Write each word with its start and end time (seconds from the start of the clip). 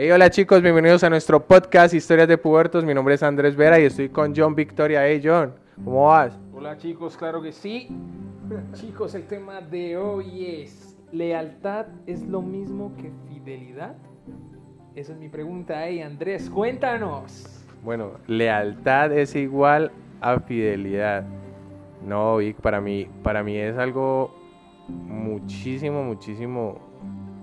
Hey, 0.00 0.12
hola 0.12 0.30
chicos, 0.30 0.62
bienvenidos 0.62 1.02
a 1.02 1.10
nuestro 1.10 1.44
podcast 1.44 1.92
Historias 1.92 2.28
de 2.28 2.38
Pubertos. 2.38 2.84
Mi 2.84 2.94
nombre 2.94 3.16
es 3.16 3.22
Andrés 3.24 3.56
Vera 3.56 3.80
y 3.80 3.86
estoy 3.86 4.08
con 4.08 4.32
John 4.32 4.54
Victoria. 4.54 5.04
Hey 5.04 5.20
John, 5.24 5.52
¿cómo 5.84 6.06
vas? 6.06 6.38
Hola 6.54 6.78
chicos, 6.78 7.16
claro 7.16 7.42
que 7.42 7.50
sí. 7.50 7.88
chicos, 8.74 9.16
el 9.16 9.26
tema 9.26 9.60
de 9.60 9.96
hoy 9.96 10.62
es, 10.62 10.96
¿lealtad 11.10 11.86
es 12.06 12.22
lo 12.22 12.42
mismo 12.42 12.92
que 12.96 13.10
fidelidad? 13.28 13.96
Esa 14.94 15.14
es 15.14 15.18
mi 15.18 15.28
pregunta. 15.28 15.84
Hey 15.84 16.00
Andrés, 16.00 16.48
cuéntanos. 16.48 17.66
Bueno, 17.82 18.12
lealtad 18.28 19.10
es 19.10 19.34
igual 19.34 19.90
a 20.20 20.38
fidelidad. 20.38 21.24
No, 22.06 22.36
Vic, 22.36 22.56
para 22.60 22.80
mí, 22.80 23.08
para 23.24 23.42
mí 23.42 23.56
es 23.56 23.76
algo 23.76 24.32
muchísimo, 24.86 26.04
muchísimo 26.04 26.87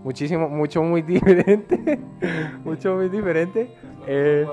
muchísimo, 0.06 0.48
mucho 0.48 0.84
muy 0.84 1.02
diferente, 1.14 2.00
mucho 2.64 2.96
muy 2.96 3.10
diferente. 3.10 3.72
Eh, 4.08 4.46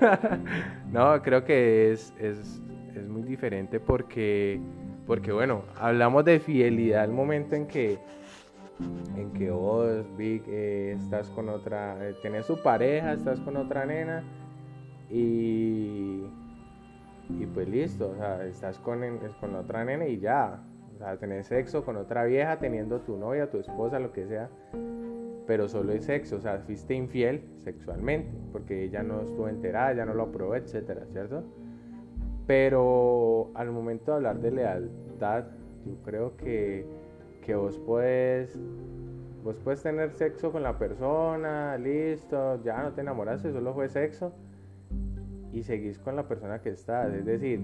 no, 0.90 1.20
creo 1.22 1.44
que 1.44 1.92
es, 1.92 2.14
es, 2.18 2.62
es, 2.96 3.06
muy 3.06 3.22
diferente 3.22 3.78
porque, 3.78 4.58
porque, 5.06 5.30
bueno, 5.30 5.64
hablamos 5.76 6.24
de 6.24 6.40
fidelidad 6.40 7.02
al 7.02 7.12
momento 7.12 7.54
en 7.54 7.66
que, 7.66 7.98
en 9.14 9.30
que 9.34 9.50
vos, 9.50 10.06
Vic, 10.16 10.42
eh, 10.48 10.96
estás 10.96 11.28
con 11.28 11.50
otra, 11.50 11.98
eh, 12.00 12.14
tenés 12.22 12.46
tu 12.46 12.60
pareja, 12.62 13.12
estás 13.12 13.38
con 13.40 13.58
otra 13.58 13.84
nena 13.84 14.24
y, 15.10 16.24
y 17.28 17.46
pues 17.52 17.68
listo, 17.68 18.08
o 18.08 18.16
sea, 18.16 18.46
estás 18.46 18.78
con, 18.78 19.02
con 19.38 19.54
otra 19.54 19.84
nena 19.84 20.06
y 20.06 20.18
ya, 20.18 20.62
o 21.00 21.02
sea, 21.02 21.16
tener 21.16 21.44
sexo 21.44 21.82
con 21.82 21.96
otra 21.96 22.24
vieja, 22.24 22.58
teniendo 22.58 23.00
tu 23.00 23.16
novia, 23.16 23.50
tu 23.50 23.58
esposa, 23.58 23.98
lo 23.98 24.12
que 24.12 24.26
sea, 24.26 24.50
pero 25.46 25.66
solo 25.66 25.92
es 25.92 26.04
sexo, 26.04 26.36
o 26.36 26.40
sea, 26.42 26.58
fuiste 26.58 26.92
infiel 26.92 27.42
sexualmente, 27.56 28.30
porque 28.52 28.84
ella 28.84 29.02
no 29.02 29.22
estuvo 29.22 29.48
enterada, 29.48 29.94
ya 29.94 30.04
no 30.04 30.12
lo 30.12 30.24
aprobó, 30.24 30.56
etcétera, 30.56 31.06
¿cierto? 31.10 31.42
Pero 32.46 33.50
al 33.54 33.70
momento 33.70 34.10
de 34.10 34.16
hablar 34.18 34.40
de 34.40 34.50
lealtad, 34.50 35.44
yo 35.86 35.94
creo 36.04 36.36
que, 36.36 36.84
que 37.46 37.54
vos 37.54 37.78
puedes 37.78 38.58
vos 39.42 39.56
puedes 39.64 39.82
tener 39.82 40.12
sexo 40.12 40.52
con 40.52 40.62
la 40.62 40.76
persona, 40.76 41.78
listo, 41.78 42.62
ya 42.62 42.82
no 42.82 42.92
te 42.92 43.00
enamoraste, 43.00 43.52
solo 43.52 43.72
fue 43.72 43.88
sexo 43.88 44.34
y 45.50 45.62
seguís 45.62 45.98
con 45.98 46.14
la 46.14 46.28
persona 46.28 46.60
que 46.60 46.68
estás. 46.68 47.14
Es 47.14 47.24
decir, 47.24 47.60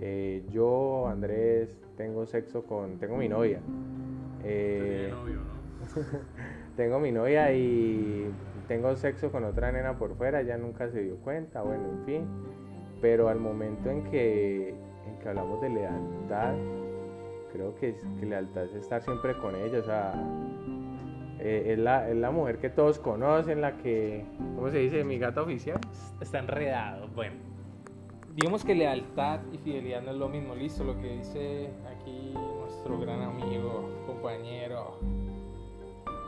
eh, 0.00 0.44
yo, 0.50 1.08
Andrés, 1.08 1.76
tengo 1.96 2.26
sexo 2.26 2.62
con, 2.62 2.98
tengo 2.98 3.16
mi 3.16 3.28
novia. 3.28 3.60
Eh, 4.44 5.12
tengo 6.76 7.00
mi 7.00 7.10
novia 7.10 7.52
y 7.52 8.30
tengo 8.68 8.94
sexo 8.96 9.32
con 9.32 9.44
otra 9.44 9.72
nena 9.72 9.98
por 9.98 10.14
fuera, 10.16 10.40
ella 10.40 10.56
nunca 10.56 10.88
se 10.88 11.02
dio 11.02 11.16
cuenta, 11.16 11.62
bueno, 11.62 11.84
en 11.90 12.04
fin. 12.04 12.26
Pero 13.00 13.28
al 13.28 13.40
momento 13.40 13.90
en 13.90 14.04
que, 14.04 14.70
en 14.70 15.18
que 15.20 15.28
hablamos 15.28 15.60
de 15.60 15.70
lealtad, 15.70 16.54
creo 17.52 17.74
que, 17.76 17.96
que 18.18 18.26
lealtad 18.26 18.64
es 18.64 18.74
estar 18.74 19.02
siempre 19.02 19.36
con 19.38 19.54
ella, 19.56 19.78
o 19.78 19.84
sea, 19.84 20.12
eh, 21.40 21.72
es, 21.72 21.78
la, 21.78 22.08
es, 22.08 22.16
la, 22.16 22.30
mujer 22.30 22.58
que 22.58 22.70
todos 22.70 22.98
conocen, 22.98 23.60
la 23.60 23.76
que, 23.76 24.24
¿cómo 24.56 24.70
se 24.70 24.78
dice? 24.78 25.04
Mi 25.04 25.18
gata 25.18 25.42
oficial. 25.42 25.80
Está 26.20 26.40
enredado, 26.40 27.08
bueno 27.14 27.47
digamos 28.38 28.64
que 28.64 28.72
lealtad 28.72 29.40
y 29.52 29.58
fidelidad 29.58 30.00
no 30.00 30.12
es 30.12 30.16
lo 30.16 30.28
mismo, 30.28 30.54
listo, 30.54 30.84
lo 30.84 30.96
que 31.00 31.08
dice 31.08 31.70
aquí 31.88 32.32
nuestro 32.60 33.00
gran 33.00 33.20
amigo, 33.20 33.90
compañero, 34.06 35.00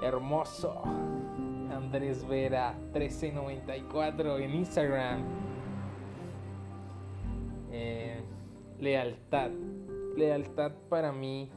hermoso, 0.02 0.82
Andrés 1.72 2.26
Vera 2.26 2.72
1394 2.92 4.38
en 4.38 4.54
Instagram. 4.56 5.24
Eh, 7.70 8.20
lealtad. 8.80 9.52
Lealtad 10.16 10.72
para 10.88 11.12
mí 11.12 11.48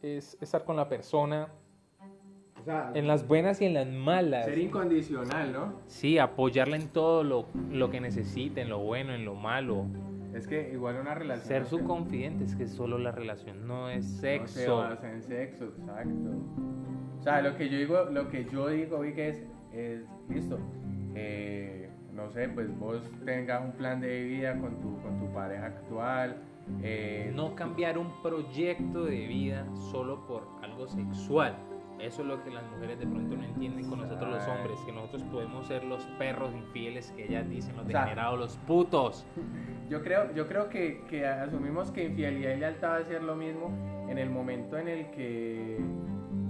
es 0.00 0.38
estar 0.40 0.64
con 0.64 0.76
la 0.76 0.88
persona, 0.88 1.52
en 2.94 3.06
las 3.06 3.26
buenas 3.26 3.60
y 3.60 3.66
en 3.66 3.74
las 3.74 3.86
malas. 3.86 4.44
Ser 4.44 4.58
incondicional, 4.58 5.52
¿no? 5.52 5.80
Sí, 5.86 6.18
apoyarla 6.18 6.76
en 6.76 6.88
todo 6.88 7.24
lo, 7.24 7.46
lo 7.70 7.90
que 7.90 8.00
necesite, 8.00 8.62
en 8.62 8.68
lo 8.68 8.78
bueno, 8.80 9.14
en 9.14 9.24
lo 9.24 9.34
malo. 9.34 9.86
Es 10.34 10.46
que 10.46 10.70
igual 10.72 10.96
una 11.00 11.14
relación. 11.14 11.46
Ser 11.46 11.66
su 11.66 11.82
confidente 11.84 12.44
es 12.44 12.54
que 12.54 12.66
solo 12.66 12.98
la 12.98 13.12
relación 13.12 13.66
no 13.66 13.88
es 13.88 14.04
sexo. 14.04 14.88
No 14.88 14.96
se 14.96 15.10
en 15.10 15.22
sexo, 15.22 15.64
exacto. 15.64 16.30
O 17.18 17.22
sea, 17.22 17.40
lo 17.42 17.56
que 17.56 17.68
yo 17.68 17.78
digo, 17.78 18.04
lo 18.10 18.28
que 18.28 18.44
yo 18.44 18.68
digo, 18.68 19.00
vi 19.00 19.12
que 19.14 19.28
es, 19.28 19.46
es 19.72 20.02
listo. 20.28 20.58
Eh, 21.14 21.90
no 22.12 22.30
sé, 22.30 22.48
pues 22.48 22.76
vos 22.78 23.00
tengas 23.24 23.64
un 23.64 23.72
plan 23.72 24.00
de 24.00 24.22
vida 24.24 24.56
con 24.58 24.80
tu, 24.80 25.00
con 25.02 25.18
tu 25.18 25.32
pareja 25.32 25.66
actual. 25.66 26.36
Eh, 26.82 27.32
no 27.34 27.54
cambiar 27.54 27.96
un 27.98 28.22
proyecto 28.22 29.04
de 29.04 29.26
vida 29.26 29.66
solo 29.90 30.26
por 30.26 30.46
algo 30.62 30.86
sexual. 30.86 31.56
Eso 32.00 32.22
es 32.22 32.28
lo 32.28 32.42
que 32.44 32.50
las 32.50 32.64
mujeres 32.70 32.98
de 32.98 33.06
pronto 33.06 33.36
no 33.36 33.44
entienden 33.44 33.88
con 33.88 34.00
nosotros 34.00 34.30
los 34.30 34.46
hombres, 34.46 34.78
que 34.86 34.92
nosotros 34.92 35.24
podemos 35.24 35.66
ser 35.66 35.82
los 35.84 36.04
perros 36.18 36.54
infieles 36.54 37.12
que 37.16 37.24
ellas 37.24 37.48
dicen, 37.48 37.76
los 37.76 37.86
degenerados, 37.86 38.38
los 38.38 38.56
putos. 38.58 39.26
Yo 39.88 40.02
creo, 40.02 40.34
yo 40.34 40.46
creo 40.46 40.68
que, 40.68 41.02
que, 41.08 41.26
asumimos 41.26 41.90
que 41.90 42.04
infidelidad 42.04 42.52
y 42.52 42.56
lealtad 42.58 42.90
va 42.90 42.96
a 42.96 43.04
ser 43.04 43.22
lo 43.22 43.34
mismo 43.34 43.70
en 44.10 44.18
el 44.18 44.28
momento 44.28 44.76
en 44.76 44.86
el 44.86 45.10
que 45.12 45.78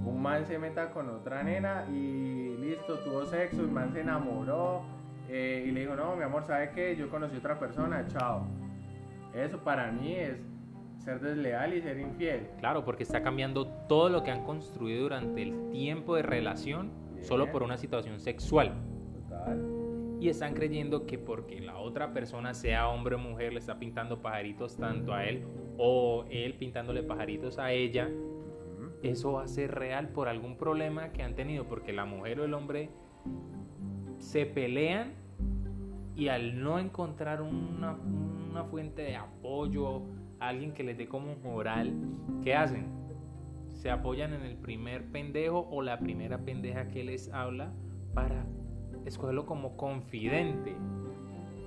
un 0.05 0.21
man 0.21 0.45
se 0.45 0.59
meta 0.59 0.91
con 0.91 1.09
otra 1.09 1.45
nena 1.45 1.87
y 1.89 2.57
listo, 2.57 2.99
tuvo 2.99 3.25
sexo, 3.27 3.61
el 3.61 3.71
man 3.71 3.93
se 3.93 4.01
enamoró 4.01 4.83
eh, 5.29 5.67
y 5.69 5.71
le 5.71 5.83
dijo, 5.83 5.95
no, 5.95 6.17
mi 6.17 6.25
amor, 6.25 6.43
¿sabe 6.45 6.73
qué? 6.75 6.97
Yo 6.97 7.09
conocí 7.09 7.37
a 7.37 7.39
otra 7.39 7.61
persona, 7.61 8.05
chao. 8.09 8.45
Eso 9.33 9.59
para 9.59 9.93
mí 9.93 10.17
es 10.17 10.48
ser 11.09 11.21
desleal 11.21 11.75
y 11.75 11.81
ser 11.81 11.99
infiel. 11.99 12.49
Claro, 12.59 12.85
porque 12.85 13.03
está 13.03 13.23
cambiando 13.23 13.67
todo 13.89 14.11
lo 14.11 14.23
que 14.23 14.31
han 14.31 14.45
construido 14.45 15.03
durante 15.03 15.43
el 15.43 15.71
tiempo 15.71 16.17
de 16.17 16.23
relación 16.23 16.91
solo 17.23 17.51
por 17.51 17.63
una 17.63 17.79
situación 17.79 18.21
sexual. 18.21 18.75
Total. 19.15 20.19
Y 20.21 20.29
están 20.29 20.53
creyendo 20.53 21.07
que 21.07 21.19
porque 21.19 21.61
la 21.61 21.79
otra 21.79 22.13
persona, 22.13 22.53
sea 22.53 22.89
hombre 22.89 23.15
o 23.15 23.19
mujer, 23.19 23.53
le 23.53 23.61
está 23.61 23.79
pintando 23.79 24.21
pajaritos 24.21 24.77
tanto 24.77 25.15
a 25.15 25.25
él 25.25 25.45
o 25.79 26.25
él 26.29 26.55
pintándole 26.55 27.03
pajaritos 27.03 27.59
a 27.59 27.73
ella, 27.73 28.11
eso 29.03 29.33
va 29.33 29.45
a 29.45 29.49
ser 29.49 29.75
real 29.75 30.09
por 30.09 30.29
algún 30.29 30.57
problema 30.57 31.13
que 31.13 31.23
han 31.23 31.35
tenido, 31.35 31.65
porque 31.65 31.93
la 31.93 32.05
mujer 32.05 32.41
o 32.41 32.45
el 32.45 32.53
hombre 32.53 32.91
se 34.19 34.45
pelean 34.45 35.15
y 36.17 36.29
al 36.29 36.61
no 36.61 36.81
encontrar 36.81 37.41
una, 37.41 37.93
una 38.51 38.65
fuente 38.65 39.03
de 39.03 39.15
apoyo, 39.15 40.03
alguien 40.41 40.73
que 40.73 40.85
les 40.85 40.97
dé 40.97 41.09
como 41.09 41.37
moral, 41.37 41.93
¿qué 42.43 42.55
hacen? 42.55 42.87
Se 43.75 43.91
apoyan 43.91 44.33
en 44.33 44.43
el 44.43 44.57
primer 44.57 45.05
pendejo 45.11 45.69
o 45.71 45.83
la 45.83 45.99
primera 45.99 46.39
pendeja 46.39 46.89
que 46.89 47.05
les 47.05 47.33
habla 47.33 47.73
para 48.15 48.45
escogerlo 49.05 49.47
como 49.47 49.77
confidente. 49.77 50.75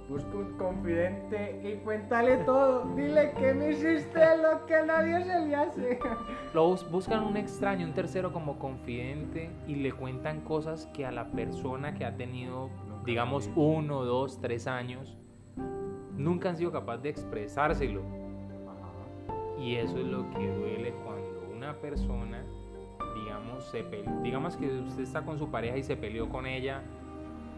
Busca 0.10 0.36
un 0.36 0.58
confidente 0.58 1.62
y 1.64 1.78
cuéntale 1.86 2.38
todo. 2.40 2.94
Dile 2.96 3.32
que 3.34 3.54
me 3.54 3.72
hiciste 3.72 4.20
lo 4.38 4.66
que 4.66 4.76
a 4.76 4.86
nadie 4.86 5.24
se 5.24 5.40
le 5.40 5.56
hace. 5.56 6.00
Lo 6.54 6.76
buscan 6.92 7.24
un 7.24 7.38
extraño, 7.38 7.86
un 7.86 7.94
tercero 7.94 8.34
como 8.34 8.60
confidente 8.60 9.50
y 9.68 9.76
le 9.76 9.94
cuentan 9.94 10.42
cosas 10.42 10.88
que 10.88 11.06
a 11.06 11.12
la 11.12 11.32
persona 11.32 11.94
que 11.94 12.04
ha 12.04 12.18
tenido, 12.18 12.70
digamos, 13.06 13.50
uno, 13.56 14.04
dos, 14.04 14.42
tres 14.42 14.68
años, 14.68 15.18
nunca 16.18 16.50
han 16.50 16.58
sido 16.58 16.74
capaz 16.74 16.98
de 16.98 17.08
expresárselo 17.08 18.21
y 19.60 19.76
eso 19.76 19.98
es 19.98 20.06
lo 20.06 20.30
que 20.32 20.48
duele 20.48 20.94
cuando 21.04 21.52
una 21.56 21.76
persona, 21.76 22.44
digamos, 23.16 23.66
se 23.66 23.84
digamos 24.24 24.58
que 24.58 24.68
usted 24.68 25.04
está 25.04 25.24
con 25.24 25.38
su 25.38 25.50
pareja 25.50 25.78
y 25.78 25.84
se 25.84 25.96
peleó 25.96 26.30
con 26.30 26.46
ella 26.46 26.84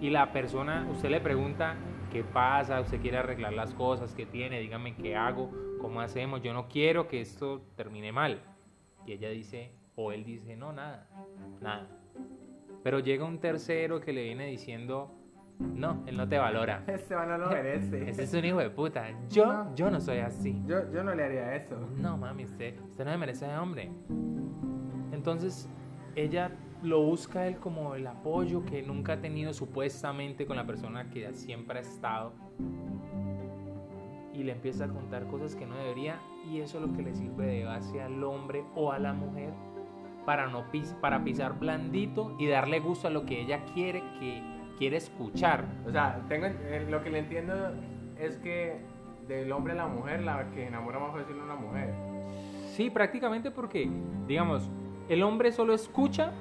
y 0.01 0.09
la 0.09 0.33
persona, 0.33 0.85
usted 0.91 1.09
le 1.09 1.21
pregunta 1.21 1.77
qué 2.11 2.23
pasa, 2.23 2.81
usted 2.81 2.99
quiere 3.01 3.17
arreglar 3.17 3.53
las 3.53 3.73
cosas, 3.73 4.13
qué 4.13 4.25
tiene, 4.25 4.59
dígame 4.59 4.95
qué 4.95 5.15
hago, 5.15 5.49
cómo 5.79 6.01
hacemos, 6.01 6.41
yo 6.41 6.53
no 6.53 6.67
quiero 6.67 7.07
que 7.07 7.21
esto 7.21 7.61
termine 7.75 8.11
mal. 8.11 8.41
Y 9.05 9.13
ella 9.13 9.29
dice, 9.29 9.71
o 9.95 10.11
él 10.11 10.25
dice, 10.25 10.57
no, 10.57 10.73
nada, 10.73 11.07
nada. 11.61 11.87
Pero 12.83 12.99
llega 12.99 13.23
un 13.23 13.39
tercero 13.39 14.01
que 14.01 14.11
le 14.11 14.23
viene 14.23 14.47
diciendo, 14.47 15.11
no, 15.59 16.03
él 16.05 16.17
no 16.17 16.27
te 16.27 16.37
valora. 16.37 16.83
Este 16.87 17.15
no 17.15 17.37
lo 17.37 17.49
merece. 17.49 18.09
Ese 18.09 18.23
es 18.23 18.33
un 18.33 18.45
hijo 18.45 18.59
de 18.59 18.69
puta. 18.69 19.07
Yo, 19.29 19.45
no. 19.45 19.75
yo 19.75 19.89
no 19.89 19.99
soy 19.99 20.19
así. 20.19 20.61
Yo, 20.65 20.91
yo 20.91 21.03
no 21.03 21.13
le 21.13 21.23
haría 21.23 21.55
eso. 21.55 21.77
No, 21.97 22.17
mami, 22.17 22.45
usted, 22.45 22.79
usted 22.81 23.05
no 23.05 23.11
me 23.11 23.17
merece 23.17 23.45
ese 23.45 23.57
hombre. 23.57 23.91
Entonces, 25.11 25.69
ella 26.15 26.51
lo 26.81 27.01
busca 27.01 27.47
él 27.47 27.57
como 27.57 27.95
el 27.95 28.05
apoyo 28.07 28.65
que 28.65 28.83
nunca 28.83 29.13
ha 29.13 29.21
tenido 29.21 29.53
supuestamente 29.53 30.45
con 30.45 30.57
la 30.57 30.65
persona 30.65 31.09
que 31.09 31.31
siempre 31.33 31.79
ha 31.79 31.81
estado. 31.81 32.33
Y 34.33 34.43
le 34.43 34.51
empieza 34.51 34.85
a 34.85 34.87
contar 34.87 35.27
cosas 35.27 35.55
que 35.55 35.65
no 35.65 35.75
debería. 35.75 36.19
Y 36.49 36.59
eso 36.59 36.79
es 36.79 36.87
lo 36.87 36.93
que 36.93 37.03
le 37.03 37.13
sirve 37.13 37.45
de 37.45 37.65
base 37.65 38.01
al 38.01 38.23
hombre 38.23 38.63
o 38.75 38.91
a 38.91 38.99
la 38.99 39.13
mujer 39.13 39.53
para, 40.25 40.47
no 40.47 40.71
pis 40.71 40.95
para 41.01 41.23
pisar 41.23 41.59
blandito 41.59 42.35
y 42.39 42.47
darle 42.47 42.79
gusto 42.79 43.07
a 43.07 43.11
lo 43.11 43.25
que 43.25 43.41
ella 43.41 43.65
quiere 43.73 44.01
que 44.19 44.41
quiere 44.77 44.97
escuchar. 44.97 45.65
O 45.87 45.91
sea, 45.91 46.21
tengo, 46.27 46.47
eh, 46.47 46.85
lo 46.89 47.03
que 47.03 47.09
le 47.09 47.19
entiendo 47.19 47.53
es 48.19 48.37
que 48.37 48.81
del 49.27 49.51
hombre 49.51 49.73
a 49.73 49.75
la 49.77 49.87
mujer, 49.87 50.21
la 50.21 50.49
que 50.51 50.67
enamora 50.67 50.99
más 50.99 51.13
fácil 51.13 51.35
una 51.37 51.55
mujer. 51.55 51.93
Sí, 52.67 52.89
prácticamente 52.89 53.51
porque, 53.51 53.89
digamos, 54.27 54.69
el 55.09 55.23
hombre 55.23 55.51
solo 55.51 55.73
escucha, 55.73 56.31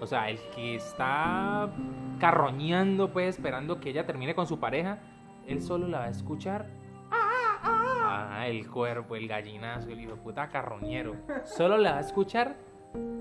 o 0.00 0.06
sea, 0.06 0.30
el 0.30 0.38
que 0.54 0.76
está 0.76 1.70
carroñando, 2.18 3.12
pues, 3.12 3.36
esperando 3.36 3.80
que 3.80 3.90
ella 3.90 4.06
termine 4.06 4.34
con 4.34 4.46
su 4.46 4.58
pareja, 4.58 4.98
él 5.46 5.60
solo 5.60 5.88
la 5.88 6.00
va 6.00 6.04
a 6.04 6.10
escuchar. 6.10 6.66
Ah, 7.12 8.46
el 8.48 8.68
cuerpo, 8.68 9.14
el 9.14 9.28
gallinazo, 9.28 9.90
el 9.90 10.00
hijo 10.00 10.12
de 10.12 10.20
puta 10.20 10.48
carroñero. 10.48 11.14
Solo 11.44 11.78
la 11.78 11.92
va 11.92 11.98
a 11.98 12.00
escuchar 12.00 12.56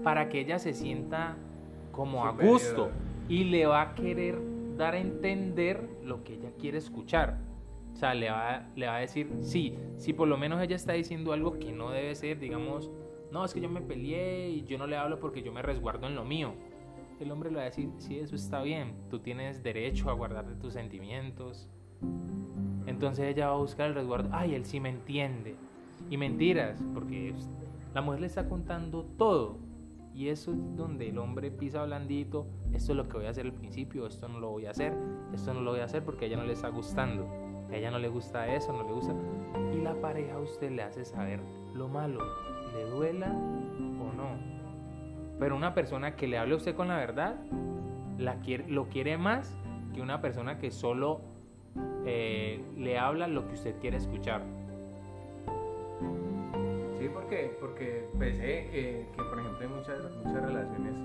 para 0.03 0.29
que 0.29 0.39
ella 0.39 0.57
se 0.57 0.73
sienta 0.73 1.35
como 1.91 2.25
a 2.25 2.31
gusto 2.31 2.89
y 3.27 3.43
le 3.43 3.67
va 3.67 3.81
a 3.81 3.95
querer 3.95 4.39
dar 4.79 4.95
a 4.95 4.99
entender 4.99 5.87
lo 6.03 6.23
que 6.23 6.35
ella 6.35 6.51
quiere 6.57 6.77
escuchar. 6.79 7.37
O 7.93 7.95
sea, 7.95 8.13
le 8.13 8.31
va, 8.31 8.67
le 8.75 8.87
va 8.87 8.95
a 8.95 8.99
decir, 8.99 9.29
sí, 9.41 9.75
si 9.97 10.13
por 10.13 10.27
lo 10.27 10.37
menos 10.37 10.61
ella 10.61 10.77
está 10.77 10.93
diciendo 10.93 11.33
algo 11.33 11.59
que 11.59 11.71
no 11.71 11.91
debe 11.91 12.15
ser, 12.15 12.39
digamos, 12.39 12.89
no, 13.31 13.43
es 13.43 13.53
que 13.53 13.59
yo 13.59 13.69
me 13.69 13.81
peleé 13.81 14.49
y 14.49 14.63
yo 14.63 14.77
no 14.77 14.87
le 14.87 14.95
hablo 14.95 15.19
porque 15.19 15.43
yo 15.43 15.51
me 15.51 15.61
resguardo 15.61 16.07
en 16.07 16.15
lo 16.15 16.23
mío. 16.23 16.53
El 17.19 17.29
hombre 17.31 17.49
le 17.49 17.57
va 17.57 17.63
a 17.63 17.65
decir, 17.65 17.89
sí, 17.97 18.17
eso 18.17 18.35
está 18.35 18.61
bien, 18.61 18.95
tú 19.09 19.19
tienes 19.19 19.61
derecho 19.61 20.09
a 20.09 20.13
guardarte 20.13 20.55
tus 20.55 20.73
sentimientos. 20.73 21.69
Entonces 22.85 23.27
ella 23.27 23.47
va 23.47 23.55
a 23.55 23.57
buscar 23.57 23.87
el 23.87 23.95
resguardo, 23.95 24.29
ay, 24.31 24.55
él 24.55 24.65
sí 24.65 24.79
me 24.79 24.89
entiende. 24.89 25.55
Y 26.09 26.15
mentiras, 26.15 26.81
porque 26.93 27.35
la 27.93 28.01
mujer 28.01 28.21
le 28.21 28.27
está 28.27 28.47
contando 28.47 29.03
todo. 29.17 29.57
Y 30.13 30.29
eso 30.29 30.51
es 30.51 30.57
donde 30.75 31.09
el 31.09 31.17
hombre 31.17 31.51
pisa 31.51 31.85
blandito, 31.85 32.47
esto 32.73 32.91
es 32.91 32.97
lo 32.97 33.07
que 33.07 33.17
voy 33.17 33.27
a 33.27 33.29
hacer 33.29 33.45
al 33.45 33.53
principio, 33.53 34.07
esto 34.07 34.27
no 34.27 34.39
lo 34.39 34.49
voy 34.49 34.65
a 34.65 34.71
hacer, 34.71 34.93
esto 35.33 35.53
no 35.53 35.61
lo 35.61 35.71
voy 35.71 35.79
a 35.79 35.85
hacer 35.85 36.03
porque 36.03 36.25
a 36.25 36.27
ella 36.27 36.37
no 36.37 36.43
le 36.43 36.53
está 36.53 36.69
gustando. 36.69 37.27
A 37.69 37.75
ella 37.75 37.91
no 37.91 37.99
le 37.99 38.09
gusta 38.09 38.47
eso, 38.53 38.73
no 38.73 38.83
le 38.83 38.91
gusta. 38.91 39.13
Y 39.73 39.81
la 39.81 39.93
pareja 40.01 40.35
a 40.35 40.39
usted 40.39 40.71
le 40.71 40.81
hace 40.81 41.05
saber 41.05 41.39
lo 41.73 41.87
malo, 41.87 42.19
le 42.73 42.85
duela 42.89 43.27
o 43.27 44.13
no. 44.13 44.37
Pero 45.39 45.55
una 45.55 45.73
persona 45.73 46.15
que 46.15 46.27
le 46.27 46.37
hable 46.37 46.55
a 46.55 46.57
usted 46.57 46.75
con 46.75 46.87
la 46.87 46.97
verdad, 46.97 47.35
la 48.17 48.39
quiere, 48.39 48.67
lo 48.67 48.89
quiere 48.89 49.17
más 49.17 49.55
que 49.93 50.01
una 50.01 50.19
persona 50.19 50.57
que 50.57 50.71
solo 50.71 51.21
eh, 52.05 52.63
le 52.75 52.97
habla 52.97 53.27
lo 53.27 53.47
que 53.47 53.53
usted 53.53 53.75
quiere 53.79 53.97
escuchar. 53.97 54.43
Porque, 57.29 57.57
porque 57.59 58.09
pensé 58.17 58.69
que, 58.71 59.05
que, 59.15 59.23
por 59.23 59.39
ejemplo, 59.39 59.59
hay 59.61 59.67
muchas, 59.67 59.99
muchas 60.15 60.45
relaciones 60.45 60.95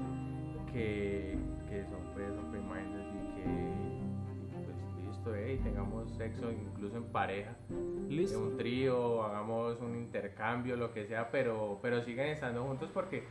que, 0.72 1.36
que 1.68 1.84
son 1.84 2.00
pues 2.14 2.30
open 2.30 2.66
minded 2.66 3.04
y 3.12 3.34
que, 3.34 4.64
pues 4.64 5.06
listo, 5.06 5.34
eh, 5.34 5.52
y 5.52 5.58
tengamos 5.58 6.10
sexo 6.16 6.50
incluso 6.50 6.96
en 6.96 7.04
pareja, 7.12 7.54
en 7.68 8.16
Listo. 8.16 8.42
un 8.42 8.56
trío, 8.56 9.22
hagamos 9.22 9.78
un 9.82 9.96
intercambio, 9.96 10.76
lo 10.76 10.94
que 10.94 11.04
sea, 11.04 11.30
pero, 11.30 11.78
pero 11.82 12.00
siguen 12.00 12.28
estando 12.28 12.64
juntos 12.64 12.88
porque, 12.94 13.24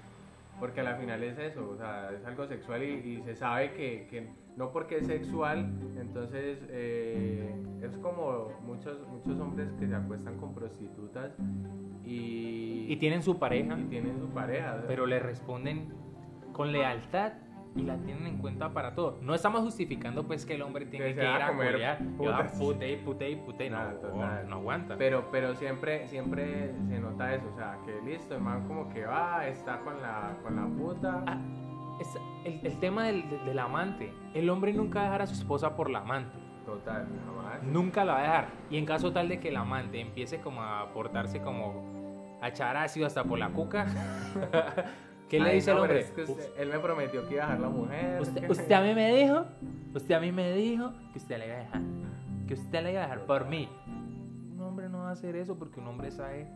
porque 0.60 0.82
a 0.82 0.84
la 0.84 0.96
final 0.96 1.24
es 1.24 1.40
eso, 1.40 1.68
o 1.68 1.76
sea, 1.76 2.12
es 2.12 2.24
algo 2.26 2.46
sexual 2.46 2.84
y, 2.84 2.90
y 2.90 3.24
se 3.24 3.34
sabe 3.34 3.74
que, 3.74 4.06
que 4.08 4.30
no 4.56 4.72
porque 4.72 5.00
es 5.00 5.08
sexual, 5.08 5.68
entonces 6.00 6.60
eh, 6.70 7.56
es 7.82 7.98
como 7.98 8.52
muchos, 8.62 9.00
muchos 9.08 9.40
hombres 9.40 9.74
que 9.80 9.88
se 9.88 9.96
acuestan 9.96 10.38
con 10.38 10.54
prostitutas 10.54 11.32
y, 12.06 12.86
Y 12.90 12.96
tienen 12.98 13.24
su 13.24 13.38
pareja, 13.40 13.78
y 13.80 13.84
tienen 13.86 14.20
su 14.20 14.28
pareja. 14.30 14.84
pero 14.88 15.06
le 15.06 15.20
responden 15.20 15.94
con 16.52 16.72
lealtad 16.72 17.34
y 17.76 17.82
la 17.82 17.98
tienen 17.98 18.28
en 18.28 18.38
cuenta 18.38 18.72
para 18.72 18.94
todo. 18.94 19.18
No 19.24 19.34
estamos 19.34 19.62
justificando 19.62 20.28
pues 20.28 20.46
que 20.46 20.54
el 20.54 20.62
hombre 20.62 20.86
tiene 20.86 21.08
Que 21.08 21.16
que, 21.16 21.22
ir 21.24 21.28
a 21.28 21.48
comer 21.48 21.72
corear, 21.72 21.98
putas. 22.18 22.60
pute 22.60 22.92
y 22.92 22.96
pute 22.98 23.30
y 23.32 23.36
pute, 23.38 23.70
no, 23.70 23.78
Nada, 23.78 24.00
total. 24.00 24.50
no 24.50 24.56
aguanta. 24.58 24.96
Pero, 24.98 25.30
pero 25.32 25.56
siempre, 25.56 26.08
siempre 26.08 26.72
se 26.88 27.00
nota 27.00 27.34
eso, 27.34 27.50
o 27.52 27.56
sea, 27.56 27.80
que 27.84 28.00
listo, 28.08 28.36
el 28.36 28.42
man 28.42 28.68
como 28.68 28.90
que 28.90 29.06
va, 29.06 29.48
está 29.48 29.80
con 29.80 30.00
la, 30.02 30.38
con 30.44 30.56
la 30.56 30.68
puta. 30.68 31.24
Ah, 31.26 31.42
es 32.00 32.16
el, 32.46 32.60
el 32.64 32.80
tema 32.80 33.06
del, 33.08 33.24
del 33.44 33.58
amante. 33.58 34.14
El 34.36 34.50
hombre 34.52 34.72
nunca 34.74 35.00
va 35.00 35.02
a 35.02 35.06
dejar 35.06 35.22
a 35.24 35.28
su 35.28 35.34
esposa 35.34 35.76
por 35.76 35.90
la 35.90 36.00
amante. 36.00 36.38
Total, 36.80 37.08
jamás. 37.26 37.64
Nunca 37.64 38.04
la 38.06 38.14
va 38.14 38.20
a 38.20 38.22
dejar. 38.24 38.48
Y 38.70 38.78
en 38.78 38.86
caso 38.86 39.12
tal 39.14 39.30
de 39.30 39.40
que 39.40 39.50
el 39.50 39.58
amante 39.58 40.00
empiece 40.00 40.40
como 40.42 40.62
a 40.62 40.92
portarse 40.94 41.42
como 41.42 42.38
a 42.42 42.50
echar 42.50 42.76
ácido 42.78 43.06
hasta 43.08 43.24
por 43.24 43.40
la 43.40 43.50
cuca, 43.50 43.86
¿qué 45.30 45.40
le 45.40 45.50
Ay, 45.50 45.56
dice 45.56 45.74
no, 45.74 45.82
hombre? 45.82 46.00
es 46.02 46.12
que 46.12 46.24
usted- 46.24 46.50
él 46.58 46.70
me 46.70 46.80
prometió 46.80 47.28
que 47.28 47.36
iba 47.36 47.44
a 47.44 47.48
dejar 47.48 47.62
la 47.62 47.70
mujer. 47.70 48.22
Usted, 48.22 48.50
usted 48.50 48.72
a 48.72 48.82
mí 48.82 48.94
me 48.94 49.14
dijo, 49.16 49.46
usted 49.94 50.16
a 50.16 50.20
mí 50.20 50.32
me 50.32 50.52
dijo 50.54 50.92
que 51.12 51.20
usted 51.20 51.38
la 51.40 51.46
iba 51.46 51.56
a 51.56 51.60
dejar, 51.60 51.82
que 52.48 52.54
usted 52.56 52.84
la 52.84 52.92
iba 52.92 53.00
a 53.02 53.04
dejar 53.04 53.26
por 53.26 53.48
mí. 53.48 53.70
Un 54.52 54.62
hombre 54.62 54.90
no 54.90 55.00
va 55.00 55.10
a 55.10 55.12
hacer 55.14 55.36
eso 55.36 55.58
porque 55.58 55.80
un 55.80 55.88
hombre 55.88 56.12
sabe 56.12 56.48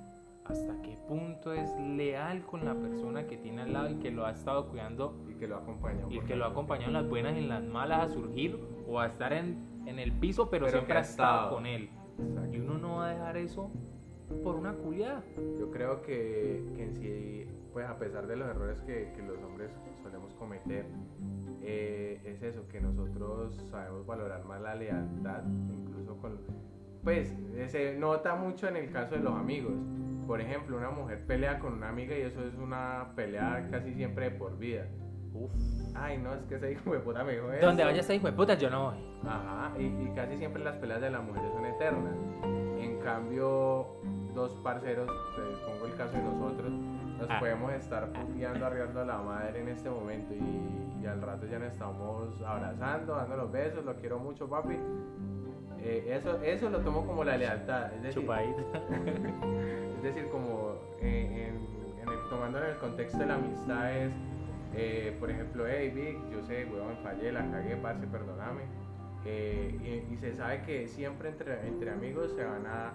hasta 0.45 0.81
qué 0.81 0.97
punto 1.09 1.51
es 1.53 1.69
leal 1.79 2.41
con 2.45 2.63
la 2.63 2.73
persona 2.73 3.27
que 3.27 3.35
tiene 3.37 3.63
al 3.63 3.73
lado 3.73 3.89
y 3.89 3.95
que 3.95 4.11
lo 4.11 4.25
ha 4.25 4.31
estado 4.31 4.67
cuidando 4.69 5.13
Y 5.29 5.33
que 5.33 5.45
lo 5.47 5.57
acompañó. 5.57 6.07
y 6.09 6.15
por 6.17 6.25
que 6.25 6.35
lo 6.37 6.45
ha 6.45 6.49
acompañado 6.49 6.87
en 6.87 6.93
las 6.93 7.07
buenas 7.09 7.35
y 7.35 7.39
en 7.39 7.49
las 7.49 7.63
malas 7.63 8.09
a 8.09 8.13
surgir 8.13 8.57
o 8.87 8.99
a 8.99 9.07
estar 9.07 9.33
en, 9.33 9.57
en 9.87 9.99
el 9.99 10.11
piso, 10.11 10.49
pero, 10.49 10.65
Pero 10.65 10.77
siempre 10.77 10.97
ha 10.97 11.01
estado 11.01 11.55
con 11.55 11.65
él. 11.65 11.89
Exacto. 12.19 12.55
Y 12.55 12.59
uno 12.59 12.77
no 12.77 12.95
va 12.97 13.07
a 13.07 13.09
dejar 13.11 13.37
eso 13.37 13.71
por 14.43 14.55
una 14.55 14.73
culiada. 14.73 15.23
Yo 15.59 15.71
creo 15.71 16.01
que, 16.01 16.63
que 16.75 16.83
en 16.83 16.95
sí, 16.95 17.45
pues 17.71 17.87
a 17.87 17.97
pesar 17.97 18.27
de 18.27 18.35
los 18.35 18.47
errores 18.49 18.81
que, 18.81 19.13
que 19.15 19.21
los 19.21 19.37
hombres 19.41 19.71
solemos 20.03 20.33
cometer, 20.33 20.85
eh, 21.61 22.21
es 22.25 22.43
eso, 22.43 22.67
que 22.67 22.81
nosotros 22.81 23.55
sabemos 23.71 24.05
valorar 24.05 24.43
más 24.45 24.61
la 24.61 24.75
lealtad, 24.75 25.43
incluso 25.69 26.17
con... 26.17 26.39
Pues 27.03 27.33
se 27.67 27.97
nota 27.97 28.35
mucho 28.35 28.67
en 28.67 28.75
el 28.75 28.91
caso 28.91 29.15
de 29.15 29.21
los 29.21 29.33
amigos. 29.33 29.73
Por 30.25 30.41
ejemplo, 30.41 30.77
una 30.77 30.89
mujer 30.89 31.25
pelea 31.25 31.59
con 31.59 31.73
una 31.73 31.87
amiga 31.87 32.17
y 32.17 32.21
eso 32.21 32.45
es 32.45 32.55
una 32.55 33.13
pelea 33.15 33.65
casi 33.71 33.93
siempre 33.93 34.31
de 34.31 34.31
por 34.31 34.57
vida. 34.57 34.87
Uf. 35.43 35.51
Ay, 35.95 36.17
no, 36.19 36.33
es 36.33 36.41
que 36.43 36.55
ese 36.55 36.71
hijo 36.73 36.91
de 36.93 36.99
puta 36.99 37.23
me 37.23 37.33
dijo 37.33 37.51
eso. 37.51 37.65
Donde 37.65 37.83
vaya 37.83 37.99
esta 38.01 38.13
hijo 38.13 38.27
de 38.27 38.33
puta, 38.33 38.53
yo 38.55 38.69
no 38.69 38.85
voy. 38.91 38.97
Ajá, 39.27 39.71
y, 39.79 39.83
y 39.85 40.11
casi 40.15 40.37
siempre 40.37 40.63
las 40.63 40.75
peleas 40.77 41.01
de 41.01 41.09
las 41.09 41.23
mujeres 41.23 41.51
son 41.53 41.65
eternas. 41.65 42.13
En 42.79 42.99
cambio, 42.99 43.87
dos 44.35 44.51
parceros, 44.63 45.09
pongo 45.65 45.85
el 45.85 45.95
caso 45.95 46.13
de 46.17 46.23
nosotros, 46.23 46.71
nos 46.71 47.29
Ah. 47.29 47.39
podemos 47.39 47.73
estar 47.73 48.07
puteando, 48.13 48.65
arriando 48.65 49.01
a 49.01 49.05
la 49.05 49.17
madre 49.17 49.61
en 49.61 49.69
este 49.69 49.89
momento 49.89 50.35
y, 50.35 51.01
y 51.03 51.05
al 51.07 51.19
rato 51.21 51.47
ya 51.47 51.57
nos 51.57 51.71
estamos 51.73 52.29
abrazando, 52.45 53.15
dando 53.15 53.35
los 53.37 53.51
besos, 53.51 53.83
lo 53.83 53.95
quiero 53.95 54.19
mucho, 54.19 54.47
papi. 54.47 54.77
Eh, 55.79 56.05
eso, 56.19 56.39
eso 56.43 56.69
lo 56.69 56.79
tomo 56.81 57.05
como 57.07 57.23
la 57.23 57.37
lealtad. 57.37 57.91
Es 57.93 58.03
decir, 58.03 58.23
es 59.97 60.03
decir, 60.03 60.29
como 60.29 60.73
eh, 61.01 61.49
en, 61.49 62.01
en 62.01 62.09
el, 62.09 62.29
tomando 62.29 62.59
en 62.59 62.65
el 62.71 62.77
contexto 62.77 63.17
de 63.17 63.25
la 63.25 63.35
amistad 63.35 63.91
es, 63.97 64.11
eh, 64.75 65.15
por 65.19 65.29
ejemplo, 65.29 65.65
hey 65.67 65.89
Vic, 65.89 66.17
yo 66.31 66.43
sé, 66.43 66.65
weón, 66.65 66.97
fallé, 67.03 67.31
la 67.31 67.49
cagué, 67.49 67.75
parce, 67.77 68.05
perdóname. 68.07 68.63
Eh, 69.25 70.05
y, 70.09 70.15
se 70.17 70.33
sabe 70.35 70.61
que 70.63 70.87
siempre 70.87 71.29
entre, 71.29 71.67
entre 71.67 71.91
amigos 71.91 72.31
se 72.33 72.45
van, 72.45 72.65
a, 72.65 72.93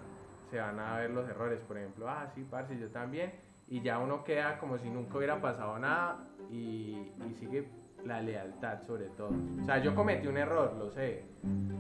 se 0.50 0.59
van 0.59 0.79
a 0.79 0.99
ver 0.99 1.11
los 1.11 1.29
errores. 1.29 1.61
Por 1.61 1.79
ejemplo, 1.79 2.09
ah, 2.09 2.29
sí, 2.35 2.47
parce, 2.49 2.79
yo 2.79 2.88
también. 2.91 3.33
Y 3.69 3.81
ya 3.83 3.99
uno 3.99 4.25
queda 4.25 4.59
como 4.59 4.79
si 4.79 4.91
nunca 4.91 5.17
hubiera 5.17 5.41
pasado 5.41 5.79
nada 5.79 6.29
y, 6.50 7.12
y 7.26 7.35
sigue 7.38 7.69
la 8.05 8.21
lealtad 8.21 8.83
sobre 8.83 9.07
todo. 9.11 9.31
O 9.61 9.64
sea, 9.64 9.79
yo 9.79 9.95
cometí 9.95 10.26
un 10.26 10.37
error, 10.37 10.75
lo 10.75 10.91
sé, 10.91 11.25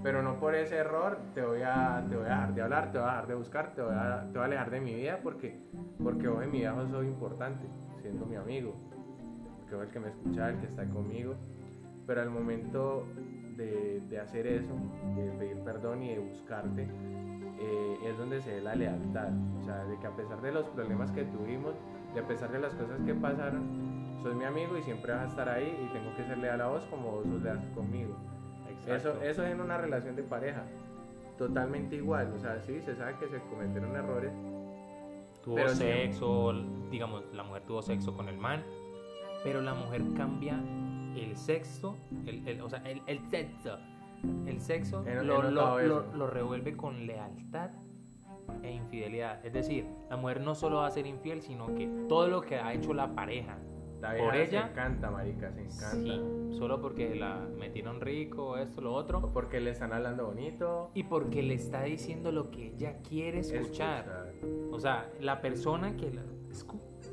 pero 0.02 0.22
no 0.22 0.38
por 0.38 0.54
ese 0.54 0.76
error 0.76 1.18
te 1.34 1.42
voy 1.42 1.62
a, 1.62 2.04
te 2.08 2.16
voy 2.16 2.26
a 2.26 2.28
dejar 2.28 2.54
de 2.54 2.62
hablar, 2.62 2.92
te 2.92 2.98
voy 2.98 3.08
a 3.08 3.10
dejar 3.10 3.26
de 3.26 3.34
buscar, 3.34 3.74
te 3.74 3.82
voy 3.82 3.94
a, 3.94 4.22
te 4.32 4.38
voy 4.38 4.42
a 4.42 4.44
alejar 4.44 4.70
de 4.70 4.80
mi 4.80 4.94
vida 4.94 5.20
porque, 5.22 5.58
porque 6.02 6.28
vos 6.28 6.42
en 6.42 6.50
mi 6.50 6.58
vida 6.58 6.74
sos 6.90 7.04
importante, 7.04 7.66
siendo 8.00 8.26
mi 8.26 8.36
amigo, 8.36 8.74
vos 9.76 9.84
el 9.84 9.90
que 9.90 10.00
me 10.00 10.08
escucha, 10.08 10.50
el 10.50 10.58
que 10.58 10.66
está 10.66 10.84
conmigo, 10.88 11.34
pero 12.06 12.22
al 12.22 12.30
momento 12.30 13.06
de, 13.56 14.00
de 14.08 14.20
hacer 14.20 14.46
eso, 14.46 14.74
de 15.16 15.30
pedir 15.38 15.58
perdón 15.58 16.02
y 16.02 16.14
de 16.14 16.18
buscarte, 16.18 16.88
eh, 17.58 17.98
es 18.04 18.18
donde 18.18 18.40
se 18.40 18.54
ve 18.54 18.60
la 18.60 18.74
lealtad, 18.74 19.30
o 19.58 19.62
sea, 19.62 19.84
de 19.84 19.98
que 19.98 20.06
a 20.06 20.16
pesar 20.16 20.40
de 20.40 20.52
los 20.52 20.66
problemas 20.68 21.12
que 21.12 21.24
tuvimos, 21.24 21.74
y 22.14 22.18
a 22.18 22.26
pesar 22.26 22.50
de 22.50 22.58
las 22.58 22.74
cosas 22.74 23.00
que 23.06 23.14
pasaron, 23.14 24.16
sos 24.22 24.34
mi 24.34 24.44
amigo 24.44 24.76
y 24.76 24.82
siempre 24.82 25.12
vas 25.12 25.22
a 25.22 25.28
estar 25.28 25.48
ahí 25.48 25.78
y 25.82 25.92
tengo 25.92 26.14
que 26.16 26.24
ser 26.24 26.38
leal 26.38 26.60
a 26.60 26.68
vos 26.68 26.84
como 26.86 27.10
vos 27.10 27.26
sos 27.26 27.42
leal 27.42 27.60
conmigo. 27.74 28.16
Eso, 28.86 29.22
eso 29.22 29.44
es 29.44 29.52
en 29.52 29.60
una 29.60 29.78
relación 29.78 30.16
de 30.16 30.22
pareja. 30.22 30.64
Totalmente 31.38 31.96
igual. 31.96 32.32
O 32.34 32.38
sea, 32.38 32.60
sí, 32.60 32.80
se 32.80 32.94
sabe 32.96 33.16
que 33.18 33.28
se 33.28 33.38
cometieron 33.42 33.94
errores. 33.96 34.32
tuvo 35.44 35.54
Pero 35.54 35.68
sí. 35.70 35.76
sexo, 35.76 36.52
digamos, 36.90 37.24
la 37.32 37.44
mujer 37.44 37.62
tuvo 37.62 37.82
sexo 37.82 38.14
con 38.16 38.28
el 38.28 38.38
man, 38.38 38.62
pero 39.44 39.60
la 39.60 39.74
mujer 39.74 40.02
cambia 40.16 40.60
el 41.16 41.36
sexo, 41.36 41.96
el, 42.26 42.46
el- 42.48 42.60
o 42.60 42.68
sea, 42.68 42.78
el, 42.88 43.02
el 43.06 43.20
sexo, 43.28 43.76
el 44.46 44.60
sexo 44.60 45.04
He- 45.06 45.12
he 45.12 45.24
lo, 45.24 45.42
lo- 45.50 45.78
lo- 45.80 46.12
lo 46.14 46.26
revuelve 46.26 46.76
con 46.76 47.06
lealtad 47.06 47.70
e 48.62 48.72
infidelidad. 48.72 49.44
Es 49.44 49.52
decir, 49.52 49.86
la 50.10 50.16
mujer 50.16 50.40
no 50.40 50.54
solo 50.54 50.78
va 50.78 50.86
a 50.86 50.90
ser 50.90 51.06
infiel, 51.06 51.42
sino 51.42 51.74
que 51.74 51.86
todo 52.08 52.28
lo 52.28 52.40
que 52.42 52.56
ha 52.56 52.72
hecho 52.74 52.92
la 52.94 53.14
pareja 53.14 53.56
La 54.00 54.16
por 54.16 54.34
ella. 54.34 54.64
se 54.66 54.70
encanta, 54.72 55.10
marica, 55.10 55.52
se 55.52 55.60
encanta. 55.62 55.90
Sí, 55.90 56.56
solo 56.58 56.80
porque 56.80 57.14
la 57.14 57.36
metieron 57.58 58.00
rico, 58.00 58.56
esto, 58.58 58.80
lo 58.80 58.92
otro. 58.94 59.18
O 59.18 59.32
porque 59.32 59.60
le 59.60 59.70
están 59.70 59.92
hablando 59.92 60.26
bonito. 60.26 60.90
Y 60.94 61.04
porque 61.04 61.42
le 61.42 61.54
está 61.54 61.82
diciendo 61.84 62.32
lo 62.32 62.50
que 62.50 62.68
ella 62.74 62.98
quiere 63.08 63.40
escuchar. 63.40 64.32
O 64.70 64.78
sea, 64.80 65.10
la 65.20 65.40
persona 65.40 65.96
que... 65.96 66.10
la- 66.12 66.22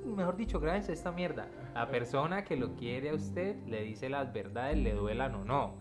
mejor 0.05 0.35
dicho, 0.37 0.59
a 0.89 0.93
esta 0.93 1.11
mierda. 1.11 1.47
La 1.73 1.87
persona 1.89 2.43
que 2.43 2.55
lo 2.55 2.75
quiere 2.75 3.09
a 3.09 3.15
usted 3.15 3.55
le 3.67 3.81
dice 3.83 4.09
las 4.09 4.31
verdades, 4.33 4.77
le 4.77 4.93
duelan 4.93 5.35
o 5.35 5.45
no. 5.45 5.75